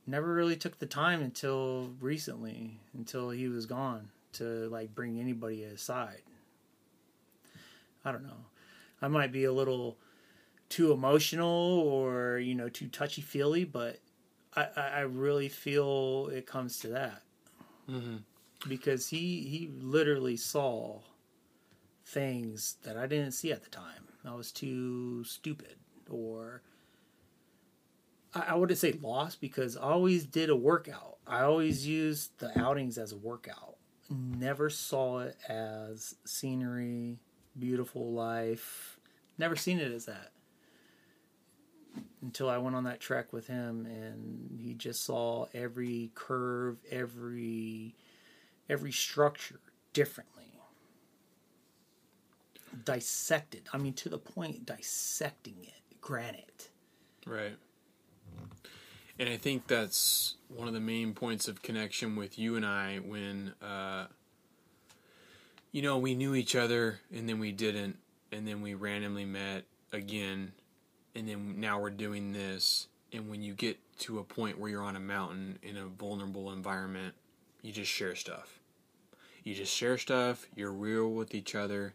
Never 0.06 0.32
really 0.34 0.56
took 0.56 0.78
the 0.78 0.86
time 0.86 1.22
until 1.22 1.92
recently, 2.00 2.80
until 2.94 3.30
he 3.30 3.48
was 3.48 3.66
gone, 3.66 4.10
to 4.34 4.68
like 4.68 4.94
bring 4.94 5.20
anybody 5.20 5.64
aside. 5.64 6.22
I 8.04 8.10
don't 8.10 8.24
know. 8.24 8.46
I 9.02 9.08
might 9.08 9.32
be 9.32 9.44
a 9.44 9.52
little 9.52 9.98
too 10.68 10.92
emotional 10.92 11.80
or 11.80 12.38
you 12.38 12.54
know 12.54 12.68
too 12.70 12.88
touchy 12.88 13.20
feely, 13.20 13.64
but 13.64 13.98
I, 14.56 14.66
I 14.76 15.00
really 15.00 15.48
feel 15.48 16.28
it 16.32 16.46
comes 16.46 16.78
to 16.80 16.88
that 16.88 17.22
Mm-hmm. 17.90 18.18
because 18.68 19.08
he 19.08 19.42
he 19.42 19.68
literally 19.80 20.36
saw 20.36 21.00
things 22.06 22.76
that 22.84 22.96
I 22.96 23.06
didn't 23.06 23.32
see 23.32 23.52
at 23.52 23.62
the 23.62 23.70
time. 23.70 24.06
I 24.24 24.34
was 24.34 24.52
too 24.52 25.24
stupid 25.24 25.76
or 26.08 26.62
I, 28.34 28.40
I 28.48 28.54
wouldn't 28.54 28.78
say 28.78 28.92
lost 29.02 29.40
because 29.40 29.76
I 29.76 29.82
always 29.82 30.24
did 30.26 30.48
a 30.48 30.56
workout. 30.56 31.16
I 31.26 31.42
always 31.42 31.86
used 31.86 32.38
the 32.38 32.56
outings 32.58 32.98
as 32.98 33.12
a 33.12 33.16
workout. 33.16 33.76
Never 34.10 34.68
saw 34.70 35.20
it 35.20 35.36
as 35.48 36.14
scenery, 36.24 37.18
beautiful 37.58 38.12
life. 38.12 38.98
Never 39.38 39.56
seen 39.56 39.78
it 39.78 39.92
as 39.92 40.06
that 40.06 40.32
until 42.22 42.48
I 42.48 42.58
went 42.58 42.76
on 42.76 42.84
that 42.84 43.00
trek 43.00 43.32
with 43.32 43.46
him 43.48 43.86
and 43.86 44.58
he 44.60 44.74
just 44.74 45.04
saw 45.04 45.46
every 45.52 46.10
curve, 46.14 46.78
every 46.90 47.94
every 48.68 48.92
structure 48.92 49.60
differently. 49.92 50.44
Dissected. 52.84 53.68
I 53.72 53.78
mean 53.78 53.92
to 53.94 54.08
the 54.08 54.18
point 54.18 54.64
dissecting 54.64 55.56
it. 55.62 56.00
Granite. 56.00 56.70
Right. 57.26 57.56
And 59.18 59.28
I 59.28 59.36
think 59.36 59.66
that's 59.66 60.36
one 60.48 60.68
of 60.68 60.74
the 60.74 60.80
main 60.80 61.12
points 61.12 61.48
of 61.48 61.62
connection 61.62 62.16
with 62.16 62.38
you 62.38 62.56
and 62.56 62.64
I 62.64 62.96
when, 62.96 63.52
uh, 63.62 64.06
you 65.72 65.82
know, 65.82 65.98
we 65.98 66.14
knew 66.14 66.34
each 66.34 66.54
other 66.54 67.00
and 67.14 67.28
then 67.28 67.38
we 67.38 67.52
didn't, 67.52 67.98
and 68.30 68.46
then 68.46 68.62
we 68.62 68.74
randomly 68.74 69.24
met 69.24 69.64
again, 69.92 70.52
and 71.14 71.28
then 71.28 71.60
now 71.60 71.80
we're 71.80 71.90
doing 71.90 72.32
this. 72.32 72.88
And 73.12 73.28
when 73.28 73.42
you 73.42 73.54
get 73.54 73.78
to 74.00 74.20
a 74.20 74.24
point 74.24 74.58
where 74.58 74.70
you're 74.70 74.82
on 74.82 74.96
a 74.96 75.00
mountain 75.00 75.58
in 75.62 75.76
a 75.76 75.86
vulnerable 75.86 76.52
environment, 76.52 77.14
you 77.60 77.72
just 77.72 77.90
share 77.90 78.14
stuff. 78.14 78.60
You 79.44 79.54
just 79.54 79.74
share 79.74 79.98
stuff, 79.98 80.46
you're 80.54 80.72
real 80.72 81.10
with 81.10 81.34
each 81.34 81.54
other, 81.54 81.94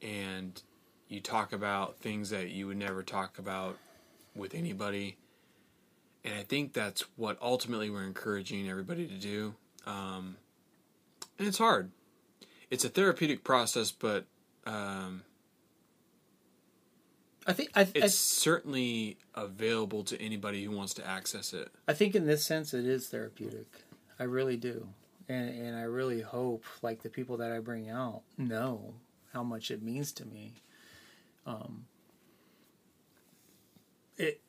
and 0.00 0.60
you 1.08 1.20
talk 1.20 1.52
about 1.52 1.98
things 1.98 2.30
that 2.30 2.48
you 2.48 2.66
would 2.66 2.78
never 2.78 3.02
talk 3.02 3.38
about 3.38 3.76
with 4.34 4.54
anybody 4.54 5.18
and 6.24 6.34
I 6.34 6.42
think 6.42 6.72
that's 6.72 7.04
what 7.16 7.36
ultimately 7.42 7.90
we're 7.90 8.04
encouraging 8.04 8.68
everybody 8.68 9.06
to 9.06 9.14
do. 9.14 9.54
Um, 9.86 10.36
and 11.38 11.48
it's 11.48 11.58
hard. 11.58 11.90
It's 12.72 12.86
a 12.86 12.88
therapeutic 12.88 13.44
process, 13.44 13.92
but 13.92 14.24
um, 14.64 15.24
I 17.46 17.52
think 17.52 17.68
I, 17.74 17.82
it's 17.82 18.02
I, 18.02 18.06
certainly 18.06 19.18
available 19.34 20.04
to 20.04 20.18
anybody 20.18 20.64
who 20.64 20.70
wants 20.70 20.94
to 20.94 21.06
access 21.06 21.52
it. 21.52 21.68
I 21.86 21.92
think 21.92 22.14
in 22.14 22.26
this 22.26 22.46
sense, 22.46 22.72
it 22.72 22.86
is 22.86 23.08
therapeutic. 23.08 23.66
I 24.18 24.22
really 24.22 24.56
do, 24.56 24.88
and 25.28 25.50
and 25.50 25.76
I 25.76 25.82
really 25.82 26.22
hope 26.22 26.64
like 26.80 27.02
the 27.02 27.10
people 27.10 27.36
that 27.36 27.52
I 27.52 27.58
bring 27.58 27.90
out 27.90 28.22
know 28.38 28.94
how 29.34 29.42
much 29.42 29.70
it 29.70 29.82
means 29.82 30.10
to 30.12 30.24
me. 30.24 30.62
Um, 31.44 31.84
it 34.16 34.40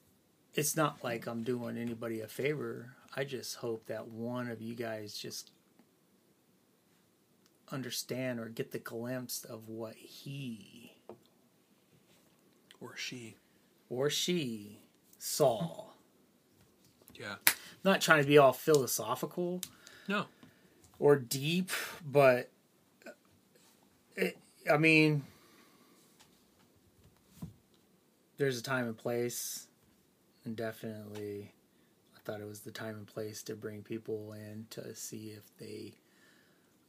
it's 0.53 0.77
not 0.77 1.03
like 1.03 1.27
I'm 1.27 1.43
doing 1.43 1.77
anybody 1.77 2.21
a 2.21 2.29
favor. 2.29 2.95
I 3.17 3.25
just 3.25 3.55
hope 3.55 3.87
that 3.87 4.07
one 4.07 4.49
of 4.49 4.61
you 4.61 4.75
guys 4.75 5.13
just 5.13 5.51
understand 7.73 8.39
or 8.39 8.45
get 8.47 8.71
the 8.71 8.79
glimpse 8.79 9.43
of 9.43 9.67
what 9.67 9.95
he 9.95 10.93
or 12.79 12.95
she 12.95 13.35
or 13.89 14.09
she 14.09 14.79
saw. 15.17 15.85
Yeah. 17.15 17.35
I'm 17.47 17.55
not 17.83 18.01
trying 18.01 18.21
to 18.21 18.27
be 18.27 18.37
all 18.37 18.53
philosophical. 18.53 19.61
No. 20.07 20.25
Or 20.99 21.15
deep, 21.15 21.71
but 22.05 22.49
it, 24.15 24.37
I 24.71 24.77
mean, 24.77 25.23
there's 28.37 28.59
a 28.59 28.63
time 28.63 28.85
and 28.85 28.97
place 28.97 29.67
and 30.45 30.55
definitely 30.55 31.53
I 32.15 32.19
thought 32.23 32.41
it 32.41 32.47
was 32.47 32.61
the 32.61 32.71
time 32.71 32.95
and 32.95 33.07
place 33.07 33.43
to 33.43 33.55
bring 33.55 33.81
people 33.81 34.33
in 34.33 34.67
to 34.71 34.95
see 34.95 35.33
if 35.35 35.43
they 35.57 35.93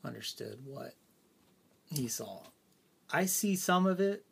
understood 0.05 0.61
what 0.65 0.95
he 1.87 2.09
saw. 2.09 2.43
I 3.11 3.27
see 3.27 3.57
some 3.57 3.87
of 3.87 4.01
it. 4.01 4.25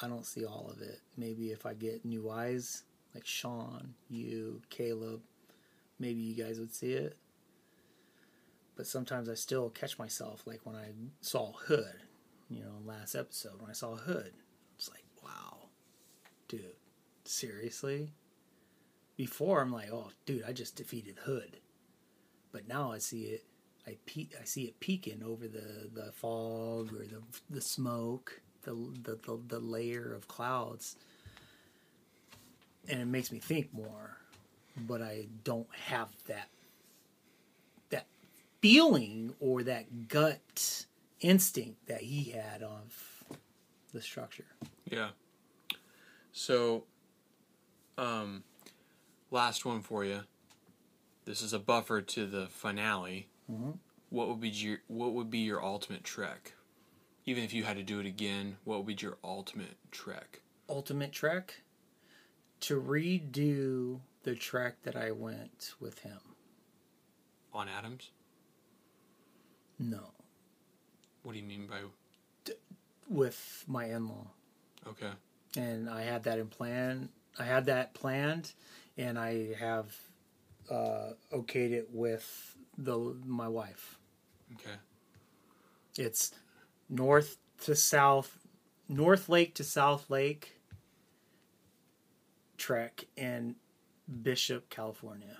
I 0.00 0.08
don't 0.08 0.26
see 0.26 0.44
all 0.44 0.70
of 0.72 0.80
it. 0.80 1.00
Maybe 1.16 1.50
if 1.50 1.66
I 1.66 1.74
get 1.74 2.04
new 2.04 2.30
eyes, 2.30 2.84
like 3.14 3.26
Sean, 3.26 3.94
you, 4.08 4.62
Caleb, 4.70 5.22
maybe 5.98 6.20
you 6.20 6.34
guys 6.42 6.58
would 6.58 6.74
see 6.74 6.92
it. 6.92 7.16
But 8.74 8.86
sometimes 8.86 9.28
I 9.28 9.34
still 9.34 9.70
catch 9.70 9.98
myself, 9.98 10.42
like 10.46 10.60
when 10.64 10.74
I 10.74 10.90
saw 11.20 11.52
Hood, 11.52 12.02
you 12.48 12.60
know, 12.60 12.78
last 12.84 13.14
episode, 13.14 13.60
when 13.60 13.70
I 13.70 13.74
saw 13.74 13.96
Hood, 13.96 14.32
it's 14.76 14.90
like, 14.90 15.04
wow, 15.22 15.68
dude, 16.48 16.74
seriously? 17.24 18.12
before 19.16 19.60
I'm 19.60 19.72
like, 19.72 19.90
oh, 19.92 20.10
dude, 20.26 20.44
I 20.46 20.52
just 20.52 20.76
defeated 20.76 21.18
Hood, 21.24 21.58
but 22.50 22.68
now 22.68 22.92
I 22.92 22.98
see 22.98 23.24
it. 23.24 23.44
I 23.86 23.96
pe- 24.06 24.28
I 24.40 24.44
see 24.44 24.64
it 24.64 24.78
peeking 24.80 25.22
over 25.24 25.48
the, 25.48 25.88
the 25.92 26.12
fog 26.12 26.92
or 26.92 27.04
the 27.04 27.22
the 27.50 27.60
smoke, 27.60 28.40
the, 28.62 28.74
the 29.02 29.18
the 29.26 29.40
the 29.48 29.58
layer 29.58 30.14
of 30.14 30.28
clouds, 30.28 30.96
and 32.88 33.00
it 33.00 33.06
makes 33.06 33.32
me 33.32 33.38
think 33.38 33.72
more. 33.72 34.16
But 34.76 35.02
I 35.02 35.26
don't 35.44 35.68
have 35.86 36.08
that 36.26 36.48
that 37.90 38.06
feeling 38.60 39.34
or 39.40 39.62
that 39.64 40.08
gut 40.08 40.86
instinct 41.20 41.86
that 41.86 42.02
he 42.02 42.30
had 42.30 42.62
of 42.62 43.24
the 43.92 44.00
structure. 44.00 44.46
Yeah. 44.84 45.10
So, 46.32 46.84
um, 47.98 48.44
last 49.30 49.64
one 49.64 49.82
for 49.82 50.04
you. 50.04 50.20
This 51.24 51.42
is 51.42 51.52
a 51.52 51.58
buffer 51.58 52.00
to 52.00 52.26
the 52.26 52.46
finale. 52.46 53.28
Mm-hmm. 53.50 53.72
What 54.10 54.28
would 54.28 54.40
be 54.40 54.48
your 54.50 54.78
What 54.88 55.12
would 55.12 55.30
be 55.30 55.38
your 55.38 55.62
ultimate 55.62 56.04
trek? 56.04 56.54
Even 57.24 57.44
if 57.44 57.54
you 57.54 57.64
had 57.64 57.76
to 57.76 57.82
do 57.82 58.00
it 58.00 58.06
again, 58.06 58.56
what 58.64 58.78
would 58.78 58.86
be 58.86 58.96
your 59.00 59.16
ultimate 59.22 59.76
trek? 59.90 60.40
Ultimate 60.68 61.12
trek 61.12 61.62
to 62.60 62.80
redo 62.80 64.00
the 64.22 64.34
trek 64.34 64.76
that 64.82 64.96
I 64.96 65.10
went 65.10 65.74
with 65.80 66.00
him. 66.00 66.18
On 67.52 67.68
Adams? 67.68 68.10
No. 69.78 70.12
What 71.22 71.32
do 71.32 71.38
you 71.38 71.44
mean 71.44 71.66
by? 71.66 71.80
D- 72.44 72.52
with 73.08 73.64
my 73.66 73.86
in-law. 73.86 74.26
Okay. 74.88 75.10
And 75.56 75.88
I 75.90 76.02
had 76.02 76.24
that 76.24 76.38
in 76.38 76.46
plan. 76.48 77.08
I 77.38 77.44
had 77.44 77.66
that 77.66 77.94
planned, 77.94 78.52
and 78.96 79.18
I 79.18 79.54
have 79.58 79.94
uh, 80.70 81.12
okayed 81.32 81.72
it 81.72 81.88
with 81.92 82.56
the 82.76 83.16
my 83.26 83.48
wife. 83.48 83.98
Okay. 84.54 84.76
It's 85.96 86.32
north 86.88 87.38
to 87.64 87.74
south, 87.74 88.38
North 88.88 89.28
Lake 89.28 89.54
to 89.54 89.64
South 89.64 90.10
Lake 90.10 90.56
trek 92.56 93.06
in 93.16 93.56
Bishop, 94.22 94.70
California. 94.70 95.38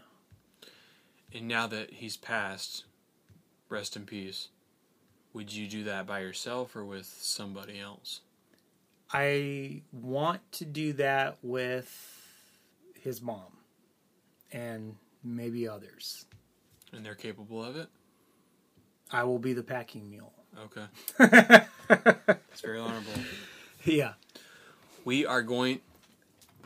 And 1.33 1.47
now 1.49 1.67
that 1.69 1.93
he's 1.95 2.17
passed, 2.17 2.85
rest 3.69 3.97
in 3.97 4.05
peace. 4.05 4.49
Would 5.33 5.53
you 5.53 5.67
do 5.67 5.85
that 5.85 6.07
by 6.07 6.21
yourself 6.21 6.77
or 6.77 6.85
with 6.85 7.07
somebody 7.07 7.81
else? 7.81 8.21
I 9.13 9.83
want 9.93 10.41
to 10.53 10.65
do 10.65 10.95
that 10.95 11.39
with 11.43 11.91
his 13.01 13.23
mom, 13.23 13.59
and 14.51 14.97
maybe 15.23 15.69
others. 15.69 16.27
And 16.93 17.05
they're 17.05 17.15
capable 17.15 17.65
of 17.65 17.77
it? 17.77 17.89
I 19.11 19.25
will 19.25 19.39
be 19.39 19.53
the 19.53 19.63
packing 19.63 20.11
mule. 20.11 20.33
Okay. 20.65 20.85
it's 22.51 22.61
very 22.61 22.79
honorable. 22.79 23.13
Yeah. 23.85 24.13
We 25.05 25.27
are 25.27 25.43
going 25.43 25.81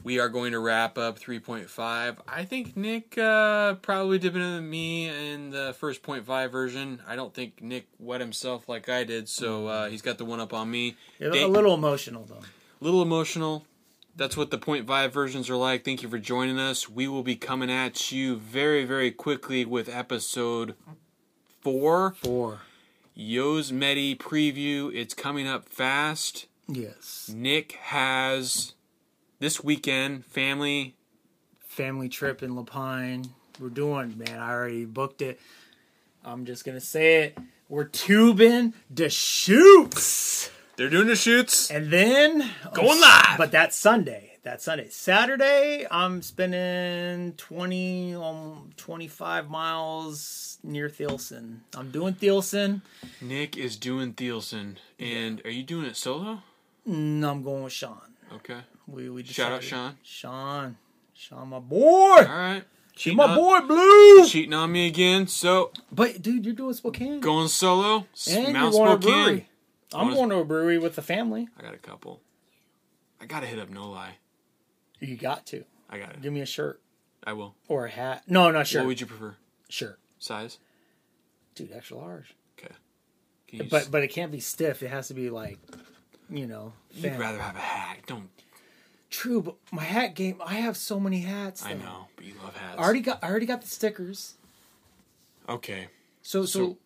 we 0.06 0.20
are 0.20 0.28
going 0.28 0.52
to 0.52 0.60
wrap 0.60 0.98
up 0.98 1.18
3.5. 1.18 2.16
I 2.28 2.44
think 2.44 2.76
Nick 2.76 3.18
uh, 3.18 3.74
probably 3.74 4.20
did 4.20 4.34
better 4.34 4.52
than 4.52 4.70
me 4.70 5.08
in 5.08 5.50
the 5.50 5.74
first 5.80 6.02
0.5 6.04 6.50
version. 6.52 7.00
I 7.08 7.16
don't 7.16 7.34
think 7.34 7.60
Nick 7.60 7.88
wet 7.98 8.20
himself 8.20 8.68
like 8.68 8.88
I 8.88 9.02
did, 9.02 9.28
so 9.28 9.66
uh, 9.66 9.88
he's 9.88 10.02
got 10.02 10.18
the 10.18 10.24
one 10.24 10.38
up 10.38 10.54
on 10.54 10.70
me. 10.70 10.94
A 11.20 11.46
little 11.46 11.74
emotional, 11.74 12.24
though. 12.24 12.38
A 12.38 12.84
little 12.84 13.02
emotional 13.02 13.66
that's 14.16 14.36
what 14.36 14.50
the 14.50 14.58
0.5 14.58 15.10
versions 15.10 15.50
are 15.50 15.56
like. 15.56 15.84
Thank 15.84 16.02
you 16.02 16.08
for 16.08 16.18
joining 16.18 16.58
us. 16.58 16.88
We 16.88 17.06
will 17.06 17.22
be 17.22 17.36
coming 17.36 17.70
at 17.70 18.10
you 18.10 18.36
very, 18.36 18.84
very 18.84 19.10
quickly 19.10 19.64
with 19.64 19.88
episode 19.88 20.74
four. 21.60 22.14
Four. 22.22 22.60
Yosemite 23.14 24.16
preview. 24.16 24.90
It's 24.94 25.14
coming 25.14 25.46
up 25.46 25.68
fast. 25.68 26.46
Yes. 26.66 27.30
Nick 27.34 27.72
has 27.72 28.74
this 29.38 29.62
weekend 29.62 30.24
family 30.26 30.94
family 31.60 32.08
trip 32.08 32.42
in 32.42 32.56
La 32.56 32.62
Pine. 32.62 33.26
We're 33.60 33.68
doing, 33.68 34.16
man. 34.16 34.38
I 34.38 34.50
already 34.50 34.84
booked 34.86 35.20
it. 35.20 35.38
I'm 36.24 36.44
just 36.46 36.64
gonna 36.64 36.80
say 36.80 37.24
it. 37.24 37.38
We're 37.68 37.84
tubing 37.84 38.74
the 38.90 39.10
shoots. 39.10 40.50
They're 40.76 40.90
doing 40.90 41.06
the 41.06 41.16
shoots. 41.16 41.70
And 41.70 41.90
then 41.90 42.50
going 42.74 43.00
live. 43.00 43.38
But 43.38 43.50
that's 43.50 43.74
Sunday. 43.74 44.32
That 44.42 44.60
Sunday. 44.60 44.88
Saturday, 44.90 45.86
I'm 45.90 46.20
spending 46.20 47.32
20, 47.32 48.14
um, 48.14 48.72
25 48.76 49.48
miles 49.48 50.58
near 50.62 50.90
Thielsen. 50.90 51.62
I'm 51.74 51.90
doing 51.90 52.12
Thielsen. 52.12 52.82
Nick 53.22 53.56
is 53.56 53.76
doing 53.76 54.12
Thielsen. 54.12 54.76
And 54.98 55.40
yeah. 55.42 55.48
are 55.48 55.50
you 55.50 55.62
doing 55.62 55.86
it 55.86 55.96
solo? 55.96 56.42
No, 56.84 57.30
I'm 57.30 57.42
going 57.42 57.64
with 57.64 57.72
Sean. 57.72 58.12
Okay. 58.34 58.58
We, 58.86 59.08
we 59.08 59.24
Shout 59.24 59.52
out 59.52 59.62
Sean. 59.62 59.96
Sean. 60.02 60.76
Sean, 61.14 61.48
my 61.48 61.58
boy. 61.58 62.18
All 62.18 62.24
right. 62.24 62.64
Cheating 62.94 63.16
my 63.16 63.24
on, 63.24 63.36
boy 63.36 63.60
Blue. 63.66 64.26
Cheating 64.26 64.52
on 64.52 64.72
me 64.72 64.86
again. 64.86 65.26
So, 65.26 65.70
but 65.90 66.20
dude, 66.20 66.44
you're 66.44 66.54
doing 66.54 66.74
Spokane. 66.74 67.20
Going 67.20 67.48
solo. 67.48 68.06
And 68.30 68.52
Mount 68.52 68.74
you're 68.74 68.86
going 68.86 69.02
Spokane. 69.02 69.46
I'm 69.94 70.12
going 70.12 70.28
to 70.30 70.36
a 70.38 70.44
brewery 70.44 70.78
with 70.78 70.96
the 70.96 71.02
family. 71.02 71.48
I 71.58 71.62
got 71.62 71.74
a 71.74 71.78
couple. 71.78 72.20
I 73.20 73.26
gotta 73.26 73.46
hit 73.46 73.58
up 73.58 73.70
No-Li. 73.70 74.08
You 75.00 75.16
got 75.16 75.46
to. 75.46 75.64
I 75.88 75.98
got 75.98 76.10
it. 76.10 76.22
Give 76.22 76.32
me 76.32 76.40
a 76.40 76.46
shirt. 76.46 76.80
I 77.24 77.32
will. 77.32 77.54
or 77.68 77.86
a 77.86 77.90
hat. 77.90 78.22
No, 78.28 78.50
no, 78.50 78.58
What 78.58 78.66
shirt. 78.66 78.82
What 78.82 78.88
would 78.88 79.00
you 79.00 79.06
prefer? 79.06 79.36
shirt, 79.68 79.98
Size? 80.18 80.58
dude, 81.54 81.72
extra 81.72 81.96
large. 81.96 82.34
Okay. 82.58 82.74
Can 83.48 83.58
you 83.60 83.64
But 83.70 83.90
but 83.90 84.02
it 84.02 84.08
can't 84.08 84.30
be 84.32 84.40
stiff. 84.40 84.82
It 84.82 84.88
has 84.90 85.08
to 85.08 85.14
be 85.14 85.30
like, 85.30 85.58
you 86.30 86.46
know. 86.46 86.72
you'd 86.92 87.02
fan- 87.10 87.18
rather 87.18 87.38
have 87.40 87.56
a 87.56 87.60
hat. 87.60 87.98
Don't. 88.06 88.28
True, 89.10 89.40
but 89.40 89.54
my 89.72 89.82
hat 89.84 90.14
game. 90.14 90.40
I 90.44 90.54
have 90.54 90.76
so 90.76 90.98
many 91.00 91.20
hats. 91.20 91.64
I 91.64 91.74
though. 91.74 91.78
know, 91.84 92.06
but 92.16 92.24
you 92.26 92.34
love 92.42 92.54
hats. 92.56 92.78
I 92.78 92.82
already 92.82 93.00
got. 93.00 93.22
I 93.24 93.28
already 93.30 93.46
got 93.46 93.62
the 93.62 93.68
stickers. 93.68 94.34
Okay. 95.48 95.88
So 96.22 96.44
so, 96.44 96.58
So, 96.70 96.76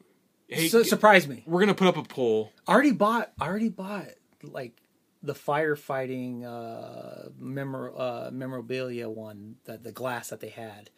Hey, 0.51 0.69
so 0.69 0.83
surprise 0.83 1.29
me. 1.29 1.43
we're 1.47 1.61
gonna 1.61 1.75
put 1.75 1.87
up 1.89 1.97
a 1.97 2.03
poll. 2.03 2.53
I 2.67 2.73
already 2.73 2.93
bought. 2.93 3.33
I 3.41 3.47
already 3.47 3.69
bought 3.69 4.09
like 4.43 4.81
the 5.23 5.35
firefighting 5.35 6.45
uh, 6.45 7.29
memor- 7.39 7.93
uh, 7.97 8.31
memorabilia 8.33 9.09
one, 9.09 9.57
that 9.65 9.83
the 9.85 9.93
glass 9.93 10.29
that 10.31 10.41
they 10.41 10.49
had 10.49 10.91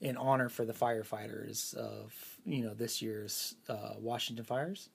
in 0.00 0.16
honor 0.16 0.48
for 0.48 0.64
the 0.64 0.72
firefighters 0.72 1.74
of 1.74 2.14
you 2.44 2.62
know 2.64 2.74
this 2.74 3.00
year's 3.02 3.54
uh, 3.68 3.92
Washington 3.98 4.44
fires. 4.44 4.88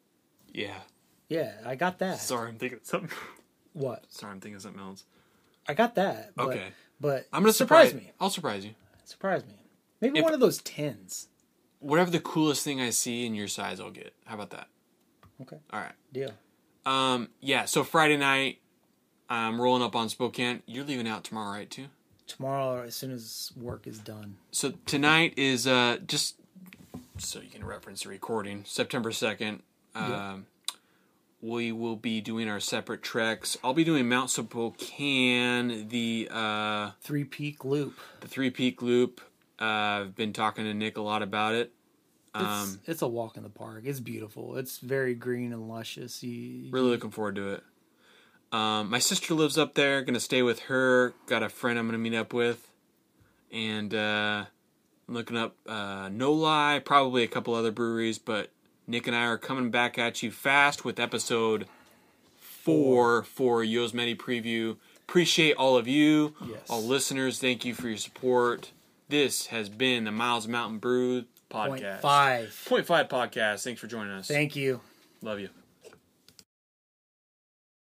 Yeah. 0.54 0.80
Yeah, 1.28 1.54
I 1.66 1.76
got 1.76 2.00
that. 2.00 2.20
Sorry, 2.20 2.50
I'm 2.50 2.58
thinking 2.58 2.80
something. 2.84 3.10
What? 3.74 4.06
Sorry, 4.10 4.32
I'm 4.32 4.40
thinking 4.40 4.60
something 4.60 4.80
else. 4.82 5.04
I 5.68 5.74
got 5.74 5.96
that. 5.96 6.32
But, 6.36 6.48
Okay. 6.48 6.68
But 7.02 7.28
I'm 7.34 7.42
gonna 7.44 7.52
surprise 7.52 7.90
surprise 7.90 8.06
me. 8.06 8.12
I'll 8.20 8.30
surprise 8.30 8.64
you. 8.66 8.72
Surprise 9.04 9.46
me. 9.46 9.54
Maybe 10.02 10.20
If- 10.20 10.24
one 10.24 10.34
of 10.34 10.40
those 10.40 10.60
tins. 10.60 11.28
Whatever 11.86 12.10
the 12.10 12.20
coolest 12.20 12.64
thing 12.64 12.82
I 12.82 12.90
see 12.90 13.26
in 13.26 13.36
your 13.36 13.48
size, 13.48 13.80
I'll 13.80 13.92
get. 13.92 14.14
How 14.26 14.34
about 14.34 14.50
that? 14.50 14.68
Okay. 15.42 15.58
All 15.72 15.80
right. 15.80 15.94
Deal. 16.12 16.32
Um. 16.86 17.30
Yeah. 17.42 17.66
So 17.66 17.84
Friday 17.84 18.18
night, 18.18 18.60
I'm 19.30 19.62
rolling 19.62 19.84
up 19.84 19.96
on 19.96 20.10
Spokane. 20.10 20.64
You're 20.66 20.84
leaving 20.84 21.08
out 21.08 21.24
tomorrow, 21.24 21.52
right? 21.52 21.70
Too. 21.70 21.86
Tomorrow, 22.28 22.82
as 22.84 22.96
soon 22.96 23.12
as 23.12 23.52
work 23.56 23.86
is 23.86 24.00
done. 24.00 24.38
So 24.52 24.74
tonight 24.88 25.34
is 25.38 25.68
uh 25.68 25.98
just 26.08 26.36
so 27.20 27.40
you 27.40 27.50
can 27.50 27.64
reference 27.64 28.04
the 28.04 28.10
recording. 28.10 28.64
September 28.66 29.12
second. 29.12 29.62
Um, 29.94 30.48
we 31.42 31.72
will 31.72 31.96
be 31.96 32.20
doing 32.20 32.50
our 32.50 32.60
separate 32.60 33.04
treks. 33.04 33.58
I'll 33.64 33.74
be 33.76 33.84
doing 33.84 34.10
Mount 34.10 34.30
Spokane, 34.32 35.88
the 35.88 36.28
uh, 36.32 36.92
Three 37.02 37.24
peak 37.24 37.64
loop. 37.64 38.00
the 38.22 38.28
Three 38.28 38.50
Peak 38.50 38.82
Loop. 38.82 39.22
Uh, 39.60 39.64
I've 39.64 40.16
been 40.16 40.34
talking 40.34 40.66
to 40.66 40.74
Nick 40.74 40.98
a 40.98 41.02
lot 41.02 41.22
about 41.22 41.54
it. 41.54 41.72
It's, 42.36 42.44
Um, 42.44 42.80
it's 42.86 43.02
a 43.02 43.08
walk 43.08 43.38
in 43.38 43.44
the 43.44 43.50
park. 43.50 43.84
It's 43.86 44.00
beautiful. 44.00 44.58
It's 44.58 44.80
very 44.80 45.14
green 45.16 45.54
and 45.54 45.70
luscious. 45.70 46.22
You, 46.22 46.70
really 46.72 46.90
looking 46.90 47.12
forward 47.12 47.36
to 47.36 47.54
it. 47.54 47.64
Um, 48.52 48.90
my 48.90 49.00
sister 49.00 49.34
lives 49.34 49.58
up 49.58 49.74
there. 49.76 50.02
Gonna 50.04 50.20
stay 50.20 50.42
with 50.42 50.60
her. 50.64 51.14
Got 51.28 51.44
a 51.44 51.50
friend 51.50 51.80
I'm 51.80 51.86
gonna 51.88 51.98
meet 51.98 52.14
up 52.16 52.34
with, 52.34 52.70
and 53.52 53.94
uh, 53.94 54.46
I'm 55.08 55.14
looking 55.14 55.38
up 55.38 55.56
uh, 55.68 56.10
No-Li, 56.12 56.80
probably 56.82 57.24
a 57.24 57.28
couple 57.28 57.54
other 57.54 57.72
breweries. 57.72 58.18
But 58.20 58.50
Nick 58.88 59.08
and 59.08 59.16
I 59.16 59.26
are 59.26 59.38
coming 59.38 59.72
back 59.72 59.98
at 59.98 60.22
you 60.22 60.32
fast 60.32 60.86
with 60.86 61.00
episode 61.00 61.68
four 62.38 63.24
for 63.24 63.64
Yosemite 63.64 64.16
preview. 64.16 64.78
Appreciate 65.08 65.54
all 65.56 65.78
of 65.78 65.88
you, 65.88 66.34
Yes. 66.46 66.60
all 66.70 66.84
listeners. 66.84 67.40
Thank 67.40 67.64
you 67.66 67.74
for 67.74 67.88
your 67.88 67.98
support. 67.98 68.72
This 69.08 69.48
has 69.48 69.70
been 69.70 70.04
the 70.06 70.12
Miles 70.12 70.48
Mountain 70.48 70.80
Brew 70.80 71.26
Point 71.50 71.82
podcast. 71.82 72.02
five. 72.02 72.66
Point 72.68 72.86
five 72.86 73.08
podcast. 73.08 73.64
Thanks 73.64 73.80
for 73.80 73.88
joining 73.88 74.14
us. 74.14 74.28
Thank 74.28 74.56
you. 74.56 74.82
Love 75.22 75.40
you. 75.40 75.50